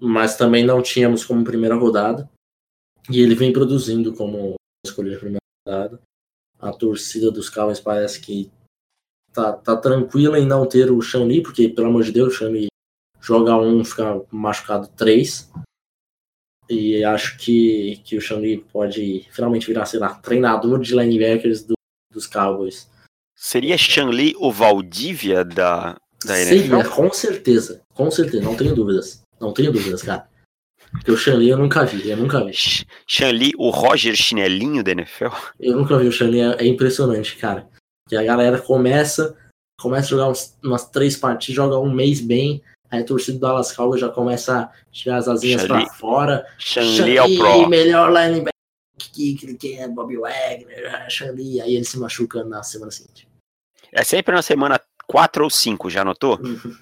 [0.00, 2.28] Mas também não tínhamos como primeira rodada.
[3.10, 6.00] E ele vem produzindo como escolher a primeira rodada.
[6.58, 8.50] A torcida dos Cowboys parece que
[9.32, 12.68] tá, tá tranquila em não ter o Shanli, porque, pelo amor de Deus, o Shanli
[13.20, 15.50] joga um, fica machucado três.
[16.68, 21.74] E acho que, que o Shanli pode finalmente virar, sei lá, treinador de linebackers do,
[22.12, 22.88] dos Cowboys.
[23.36, 26.76] Seria Shanli o Valdívia da, da NFL?
[26.76, 27.82] Seria, com certeza.
[27.92, 29.22] Com certeza, não tenho dúvidas.
[29.40, 30.28] Não tenho dúvidas, cara.
[30.92, 32.52] Porque o Shanley eu nunca vi, eu nunca vi.
[33.06, 35.28] Shanley, o Roger Chinelinho da NFL?
[35.58, 37.68] Eu nunca vi o Shanley, é, é impressionante, cara.
[38.08, 39.36] Que a galera começa,
[39.80, 43.40] começa a jogar uns, umas três partidas, joga um mês bem, aí a torcida do
[43.40, 46.46] Dallas Cowboys já começa a tirar as asinhas Shanley, pra fora.
[46.58, 47.68] Shanley é o pro.
[47.68, 48.50] melhor linebacker
[48.98, 53.28] que, que, que é Bob Wagner, Shanley, aí ele se machuca na semana seguinte.
[53.92, 56.38] É sempre na semana 4 ou 5, já notou?
[56.40, 56.76] Uhum.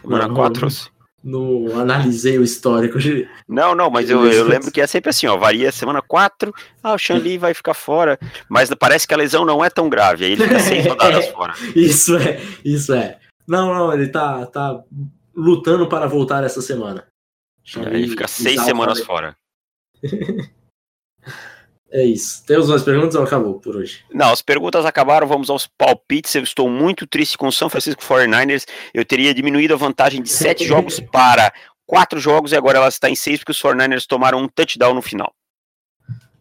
[0.00, 0.91] Semana 4 ou 5
[1.22, 2.98] no analisei o histórico.
[2.98, 3.28] De...
[3.48, 6.94] Não, não, mas eu, eu lembro que é sempre assim, ó, varia semana 4, ah,
[6.94, 10.32] o Xanli vai ficar fora, mas parece que a lesão não é tão grave, aí
[10.32, 11.54] ele fica seis rodadas fora.
[11.74, 13.18] Isso é, isso é.
[13.46, 14.82] Não, não, ele tá, tá
[15.34, 17.06] lutando para voltar essa semana.
[17.64, 19.36] Xanli, ele fica seis semanas fora.
[21.92, 22.42] É isso.
[22.46, 24.02] Temos mais perguntas ou acabou por hoje?
[24.10, 25.26] Não, as perguntas acabaram.
[25.26, 26.34] Vamos aos palpites.
[26.34, 28.66] Eu estou muito triste com o São Francisco 49ers.
[28.94, 31.52] Eu teria diminuído a vantagem de sete jogos para
[31.86, 35.02] quatro jogos e agora ela está em seis porque os 49ers tomaram um touchdown no
[35.02, 35.34] final.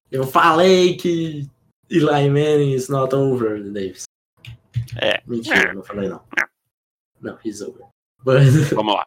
[0.09, 1.45] Eu falei que
[1.89, 4.03] Eli Manning is not over, Davis.
[5.01, 5.21] É.
[5.27, 6.21] Mentira, não falei não.
[7.19, 7.85] Não, he's over.
[8.23, 8.41] But...
[8.73, 9.05] Vamos lá.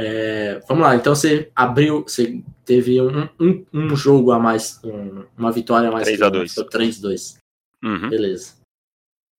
[0.00, 5.24] É, vamos lá, então você abriu, você teve um, um, um jogo a mais, um,
[5.36, 6.06] uma vitória a mais.
[6.06, 6.54] 3x2.
[6.70, 7.38] 3-2.
[7.82, 8.08] Uhum.
[8.08, 8.54] Beleza.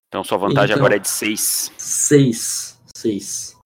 [0.10, 1.72] Então sua vantagem então, agora é de 6.
[1.78, 2.82] 6.
[2.94, 3.58] 6.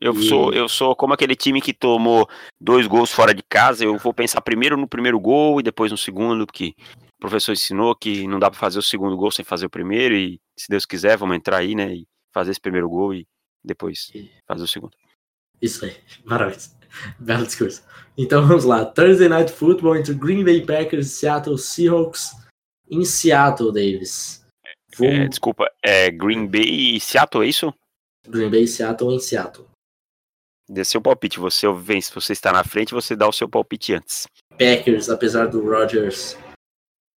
[0.00, 0.28] Eu, e...
[0.28, 2.28] sou, eu sou como aquele time que tomou
[2.60, 3.84] dois gols fora de casa.
[3.84, 6.74] Eu vou pensar primeiro no primeiro gol e depois no segundo, porque
[7.16, 10.14] o professor ensinou que não dá para fazer o segundo gol sem fazer o primeiro.
[10.14, 11.92] E se Deus quiser, vamos entrar aí, né?
[11.92, 13.26] E fazer esse primeiro gol e
[13.64, 14.12] depois
[14.46, 14.96] fazer o segundo.
[15.60, 16.70] Isso aí, maravilhoso.
[17.18, 17.82] Belo discurso.
[18.16, 18.84] Então vamos lá.
[18.84, 22.32] Thursday Night Football entre Green Bay Packers e Seattle Seahawks
[22.90, 24.44] em Seattle, Davis.
[24.96, 25.08] Vou...
[25.08, 27.72] É, desculpa, é Green Bay e Seattle, é isso?
[28.28, 29.66] Green Bay e Seattle em Seattle.
[30.68, 31.38] Dê seu palpite.
[31.38, 34.26] Você vem, se você está na frente, você dá o seu palpite antes.
[34.58, 36.36] Packers, apesar do Rodgers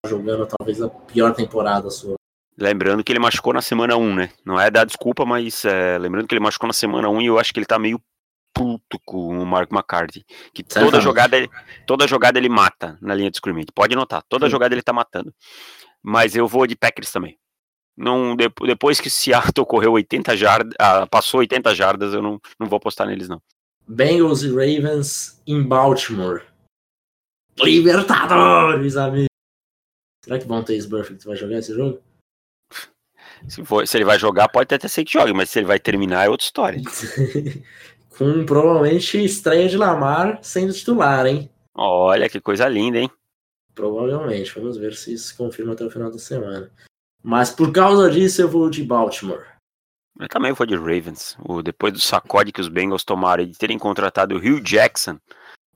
[0.05, 2.15] jogando talvez a pior temporada sua.
[2.57, 4.29] Lembrando que ele machucou na semana 1, né?
[4.45, 7.39] Não é dar desculpa, mas é, lembrando que ele machucou na semana 1 e eu
[7.39, 7.99] acho que ele tá meio
[8.53, 10.25] puto com o Mark McCarthy.
[10.53, 11.49] Que toda jogada, ele,
[11.87, 13.67] toda jogada ele mata na linha de scrimmage.
[13.73, 14.51] Pode notar, toda Sim.
[14.51, 15.33] jogada ele tá matando.
[16.01, 17.37] Mas eu vou de Packers também.
[17.95, 22.77] Não, depois que Seattle correu 80 jardas, ah, passou 80 jardas, eu não, não vou
[22.77, 23.41] apostar neles, não.
[23.87, 26.43] Bengals e Ravens em Baltimore.
[27.59, 29.27] Libertadores, amigo.
[30.23, 32.01] Será que Von Tays Burfict vai jogar esse jogo?
[33.47, 35.79] Se, for, se ele vai jogar, pode até ser que jogue, mas se ele vai
[35.79, 36.81] terminar é outra história.
[38.17, 41.49] Com provavelmente estreia de Lamar sendo titular, hein?
[41.73, 43.09] Olha que coisa linda, hein?
[43.73, 44.53] Provavelmente.
[44.55, 46.71] Vamos ver se isso se confirma até o final da semana.
[47.23, 49.45] Mas por causa disso eu vou de Baltimore.
[50.19, 51.35] Eu também vou de Ravens.
[51.43, 55.17] O, depois do sacode que os Bengals tomaram de terem contratado o Hugh Jackson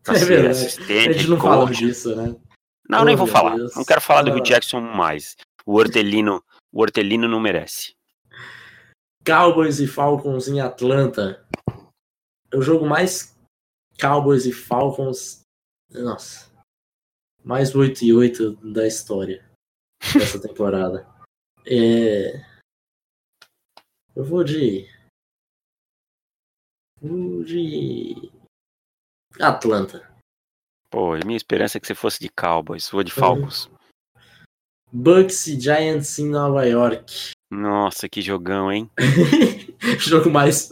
[0.04, 1.10] pra é ser assistente.
[1.10, 2.36] A gente não fala disso, né?
[2.88, 3.56] Não, oh, nem vou falar.
[3.56, 3.76] Deus.
[3.76, 5.36] Não quero falar do Hugh Jackson mais.
[5.66, 7.96] O Hortelino, o Hortelino não merece.
[9.26, 11.44] Cowboys e Falcons em Atlanta.
[12.52, 13.36] É o jogo mais
[14.00, 15.42] Cowboys e Falcons.
[15.92, 16.52] Nossa.
[17.44, 19.50] Mais 8 e 8 da história
[20.14, 21.08] dessa temporada.
[21.66, 22.46] É...
[24.16, 24.88] Eu vou de.
[27.02, 28.32] Vou de.
[29.40, 30.08] Atlanta.
[30.90, 32.90] Pô, minha esperança é que você fosse de Cowboys.
[32.90, 33.66] Vou de Falcons.
[33.66, 33.78] Uhum.
[34.92, 37.32] Bucks e Giants em Nova York.
[37.52, 38.90] Nossa, que jogão, hein?
[40.00, 40.72] Jogo mais,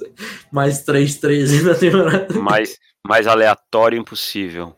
[0.52, 2.40] mais 3-13 na temporada.
[2.40, 4.76] Mais, mais aleatório impossível.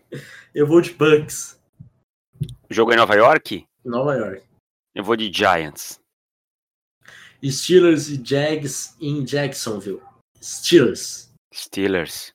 [0.53, 1.59] Eu vou de Bucks.
[2.69, 3.65] Jogo em Nova York?
[3.83, 4.43] Nova York.
[4.93, 5.99] Eu vou de Giants.
[7.43, 10.01] Steelers e Jags em Jacksonville.
[10.41, 11.31] Steelers.
[11.53, 12.31] Steelers.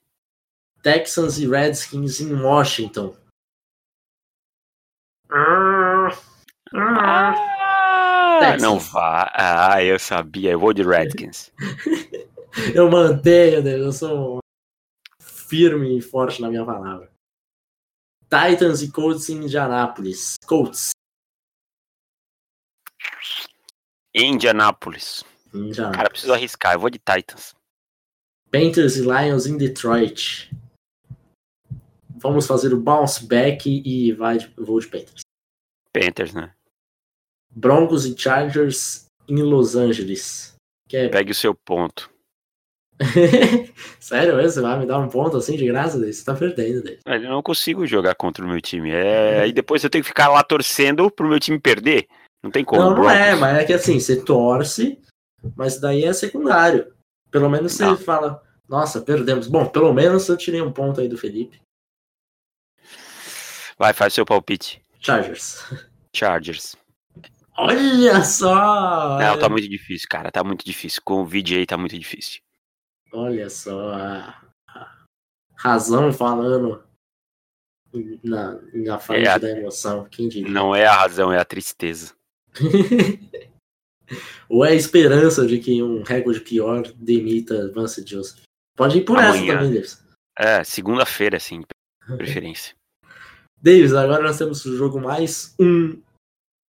[0.83, 3.17] Texans e Redskins em Washington.
[5.31, 6.11] Ah,
[6.75, 7.52] ah,
[8.61, 9.31] não vá.
[9.35, 10.53] Ah, eu sabia.
[10.53, 11.53] Eu vou de Redskins.
[12.75, 13.79] eu mantenho, né?
[13.79, 14.39] eu sou
[15.21, 17.11] firme e forte na minha palavra.
[18.25, 20.37] Titans e Colts em Indianapolis.
[20.47, 20.91] Colts.
[24.15, 25.25] Indianapolis.
[25.53, 25.97] Indianapolis.
[25.97, 26.75] Cara, preciso arriscar.
[26.75, 27.55] Eu vou de Titans.
[28.51, 30.51] Panthers e Lions em Detroit.
[32.17, 35.23] Vamos fazer o bounce back e vai de, vou de Panthers.
[35.93, 36.55] Panthers, né?
[37.55, 40.55] Broncos e Chargers em Los Angeles.
[40.93, 41.09] É...
[41.09, 42.11] Pegue o seu ponto.
[43.99, 45.99] Sério, você vai me dar um ponto assim de graça?
[45.99, 46.83] Você tá perdendo.
[46.83, 46.99] Daí.
[47.07, 48.91] Eu não consigo jogar contra o meu time.
[48.91, 49.47] É...
[49.47, 52.07] E depois eu tenho que ficar lá torcendo pro meu time perder.
[52.43, 52.83] Não tem como.
[52.83, 54.99] Não, não é, mas é que assim, você torce,
[55.57, 56.93] mas daí é secundário.
[57.31, 57.97] Pelo menos você não.
[57.97, 59.47] fala, nossa, perdemos.
[59.47, 61.61] Bom, pelo menos eu tirei um ponto aí do Felipe.
[63.79, 64.83] Vai, faz seu palpite.
[65.01, 65.65] Chargers.
[66.15, 66.77] Chargers.
[67.57, 69.19] Olha só!
[69.19, 70.31] Não, tá muito difícil, cara.
[70.31, 71.03] Tá muito difícil.
[71.05, 72.41] Com o vídeo aí tá muito difícil.
[73.13, 74.35] Olha só.
[75.55, 76.83] Razão falando
[78.25, 79.39] na, na frente é a...
[79.39, 80.07] da emoção.
[80.11, 80.51] Quem diria?
[80.51, 82.15] Não é a razão, é a tristeza.
[84.49, 88.43] Ou é a esperança de que um recorde pior demita Vance Joseph?
[88.77, 89.33] Pode ir por Amanhã.
[89.35, 90.05] essa também, Davis.
[90.39, 91.63] É, segunda-feira, assim,
[92.17, 92.75] preferência.
[93.61, 96.03] Davis, agora nós temos o jogo mais um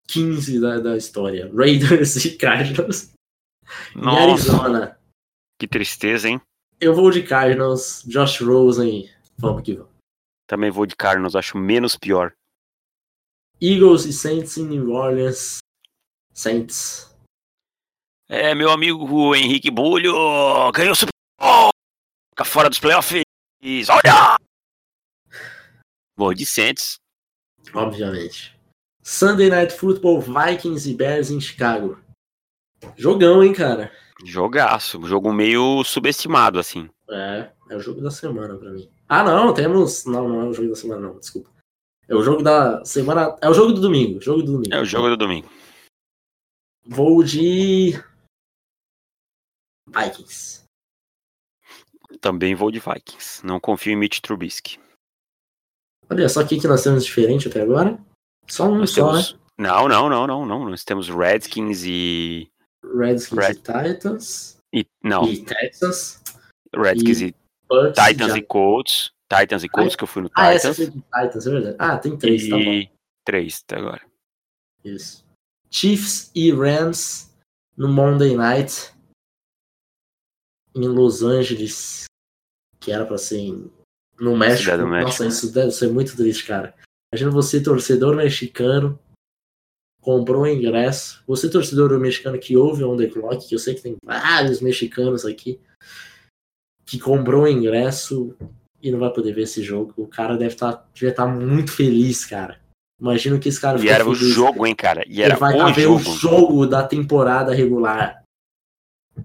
[0.08, 1.52] 15 da, da história.
[1.56, 3.12] Raiders e Cardinals.
[3.96, 5.00] Nossa, em Arizona.
[5.60, 6.42] Que tristeza, hein?
[6.80, 9.10] Eu vou de Cardinals, Josh Rosen.
[9.38, 9.94] Vamos que vamos.
[10.48, 12.34] Também vou de Cardinals, acho menos pior.
[13.62, 15.60] Eagles e Saints em New Orleans.
[16.34, 17.16] Saints.
[18.28, 20.14] É, meu amigo Henrique Bulho
[20.74, 21.70] ganhou o Super Bowl.
[22.34, 23.24] Fica fora dos playoffs.
[23.90, 24.38] Olha!
[26.16, 26.96] Vou de Saints.
[27.74, 28.54] Obviamente.
[29.04, 32.02] Sunday Night Football, Vikings e Bears em Chicago.
[32.96, 33.92] Jogão, hein, cara?
[34.24, 35.06] Jogaço.
[35.06, 36.90] Jogo meio subestimado, assim.
[37.10, 38.90] É, é o jogo da semana pra mim.
[39.08, 40.06] Ah, não, temos.
[40.06, 41.50] Não, não é o jogo da semana, não, desculpa.
[42.08, 43.38] É o jogo da semana.
[43.42, 44.22] É o jogo do domingo.
[44.22, 44.74] Jogo do domingo.
[44.74, 45.50] É o jogo do domingo.
[46.86, 47.94] Vou de.
[49.88, 50.64] Vikings.
[52.22, 53.46] Também vou de Vikings.
[53.46, 54.80] Não confio em Mitch Trubisky.
[56.10, 58.00] Olha só o que nós temos diferente até agora.
[58.48, 59.34] Só um nós só, temos...
[59.34, 59.40] né?
[59.58, 60.70] Não, não, não, não, não.
[60.70, 62.50] Nós temos Redskins e.
[62.98, 63.52] Redskins Red...
[63.52, 64.58] e Titans.
[64.74, 65.26] E, não.
[65.26, 66.22] E Texas.
[66.76, 69.12] Redskins e, e Titans e Colts.
[69.30, 70.76] Titans e Colts, que eu fui no ah, Titans.
[70.76, 71.76] Foi Titans, é verdade.
[71.80, 72.50] Ah, tem três, tá e...
[72.50, 72.96] tá bom.
[73.26, 74.02] Três até agora.
[74.84, 75.24] Isso.
[75.70, 77.32] Chiefs e Rams
[77.76, 78.94] no Monday Night
[80.76, 82.06] em Los Angeles,
[82.80, 83.72] que era para ser em,
[84.20, 84.72] no México.
[84.72, 84.88] México.
[84.88, 86.76] Nossa, isso deve ser muito triste, cara.
[87.14, 88.98] Imagina você, torcedor mexicano,
[90.02, 91.24] comprou um ingresso.
[91.28, 95.24] Você, torcedor mexicano que ouve On The Clock, que eu sei que tem vários mexicanos
[95.24, 95.62] aqui,
[96.84, 98.36] que comprou um ingresso
[98.82, 99.94] e não vai poder ver esse jogo.
[99.96, 102.60] O cara deve estar tá, estar tá muito feliz, cara
[103.00, 105.04] Imagina que esse cara E era o jogo, hein, cara?
[105.08, 105.96] E era Ele vai o ver jogo.
[105.98, 108.24] o jogo da temporada regular.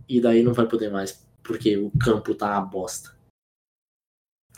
[0.07, 3.17] E daí não vai poder mais, porque o campo tá uma bosta.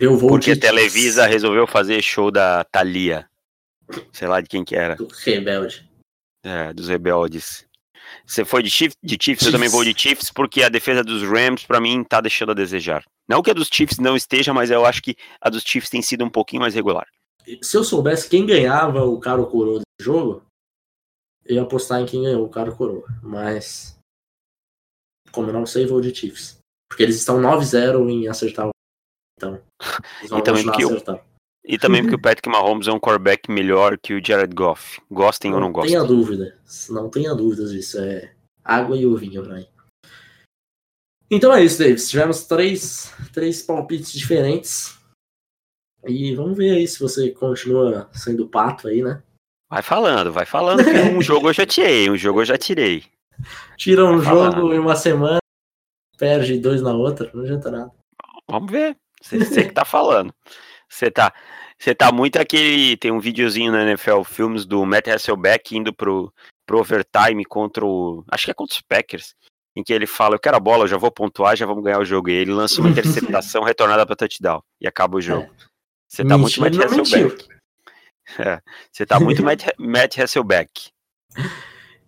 [0.01, 3.28] Eu vou Porque a de- Televisa resolveu fazer show da Thalia.
[4.12, 4.94] Sei lá de quem que era.
[4.96, 5.88] do Rebelde.
[6.42, 7.66] É, dos rebeldes.
[8.26, 8.96] Você foi de Chiefs?
[9.03, 9.72] De Chiefs, eu também Chiefs.
[9.72, 13.05] vou de Chiefs, porque a defesa dos Rams, pra mim, tá deixando a desejar.
[13.28, 16.01] Não que a dos Chiefs não esteja, mas eu acho que a dos Chiefs tem
[16.01, 17.07] sido um pouquinho mais regular.
[17.62, 20.42] Se eu soubesse quem ganhava o cara ou coroa desse jogo,
[21.44, 23.07] eu ia apostar em quem ganhou o cara ou coroa.
[23.22, 23.98] Mas,
[25.30, 26.59] como eu não sei, vou de Chiefs.
[26.88, 28.70] Porque eles estão 9-0 em acertar o.
[29.36, 29.61] Então,
[30.22, 31.20] E também porque o-.
[31.64, 35.01] E também porque o Patrick Mahomes é um quarterback melhor que o Jared Goff.
[35.11, 35.93] Gostem ou não gostem.
[35.93, 36.59] tenha dúvida.
[36.89, 38.01] Não tenha dúvidas disso.
[38.01, 38.33] É
[38.64, 39.66] água e ovinho mim.
[41.31, 42.09] Então é isso, Davis.
[42.11, 44.99] Tivemos três, três palpites diferentes.
[46.07, 49.22] E vamos ver aí se você continua sendo pato aí, né?
[49.70, 53.05] Vai falando, vai falando que um jogo eu já tirei, um jogo eu já tirei.
[53.76, 54.57] Tira um Vai falando.
[54.57, 55.39] jogo em uma semana,
[56.18, 57.93] perde dois na outra, não adianta nada.
[58.49, 58.97] Vamos ver.
[59.23, 60.35] Você, que tá falando.
[60.89, 61.33] Você tá,
[61.79, 62.97] você tá muito aquele.
[62.97, 66.33] Tem um videozinho na NFL Filmes do Matt Hasselbeck indo pro,
[66.66, 68.25] pro overtime contra o.
[68.31, 69.35] Acho que é contra os Packers.
[69.77, 72.01] Em que ele fala: Eu quero a bola, eu já vou pontuar, já vamos ganhar
[72.01, 72.31] o jogo.
[72.31, 74.62] E ele lança uma interceptação retornada pra touchdown.
[74.81, 75.49] E acaba o jogo.
[76.09, 77.49] Você tá muito Matt Hasselbeck.
[78.39, 78.61] É,
[78.93, 80.91] você tá muito Matt, Matt Hasselbeck.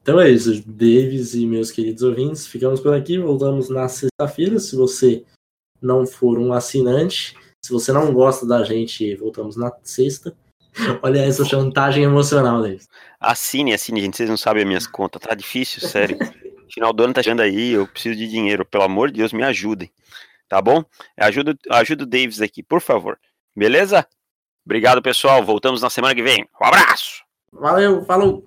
[0.02, 4.60] Então é isso, Davis e meus queridos ouvintes, ficamos por aqui, voltamos na sexta-feira.
[4.60, 5.24] Se você
[5.82, 10.36] não for um assinante, se você não gosta da gente, voltamos na sexta.
[11.02, 12.88] Olha essa chantagem emocional, Davis.
[13.20, 14.16] Assine, assine, gente.
[14.16, 15.22] Vocês não sabem as minhas contas.
[15.22, 16.18] Tá difícil, sério.
[16.72, 17.72] Final do ano tá chegando aí.
[17.72, 18.64] Eu preciso de dinheiro.
[18.64, 19.90] Pelo amor de Deus, me ajudem.
[20.48, 20.84] Tá bom?
[21.16, 23.18] Ajuda, ajuda o Davis aqui, por favor.
[23.54, 24.06] Beleza?
[24.64, 25.44] Obrigado, pessoal.
[25.44, 26.46] Voltamos na semana que vem.
[26.60, 27.22] Um abraço!
[27.52, 28.44] Valeu, falou!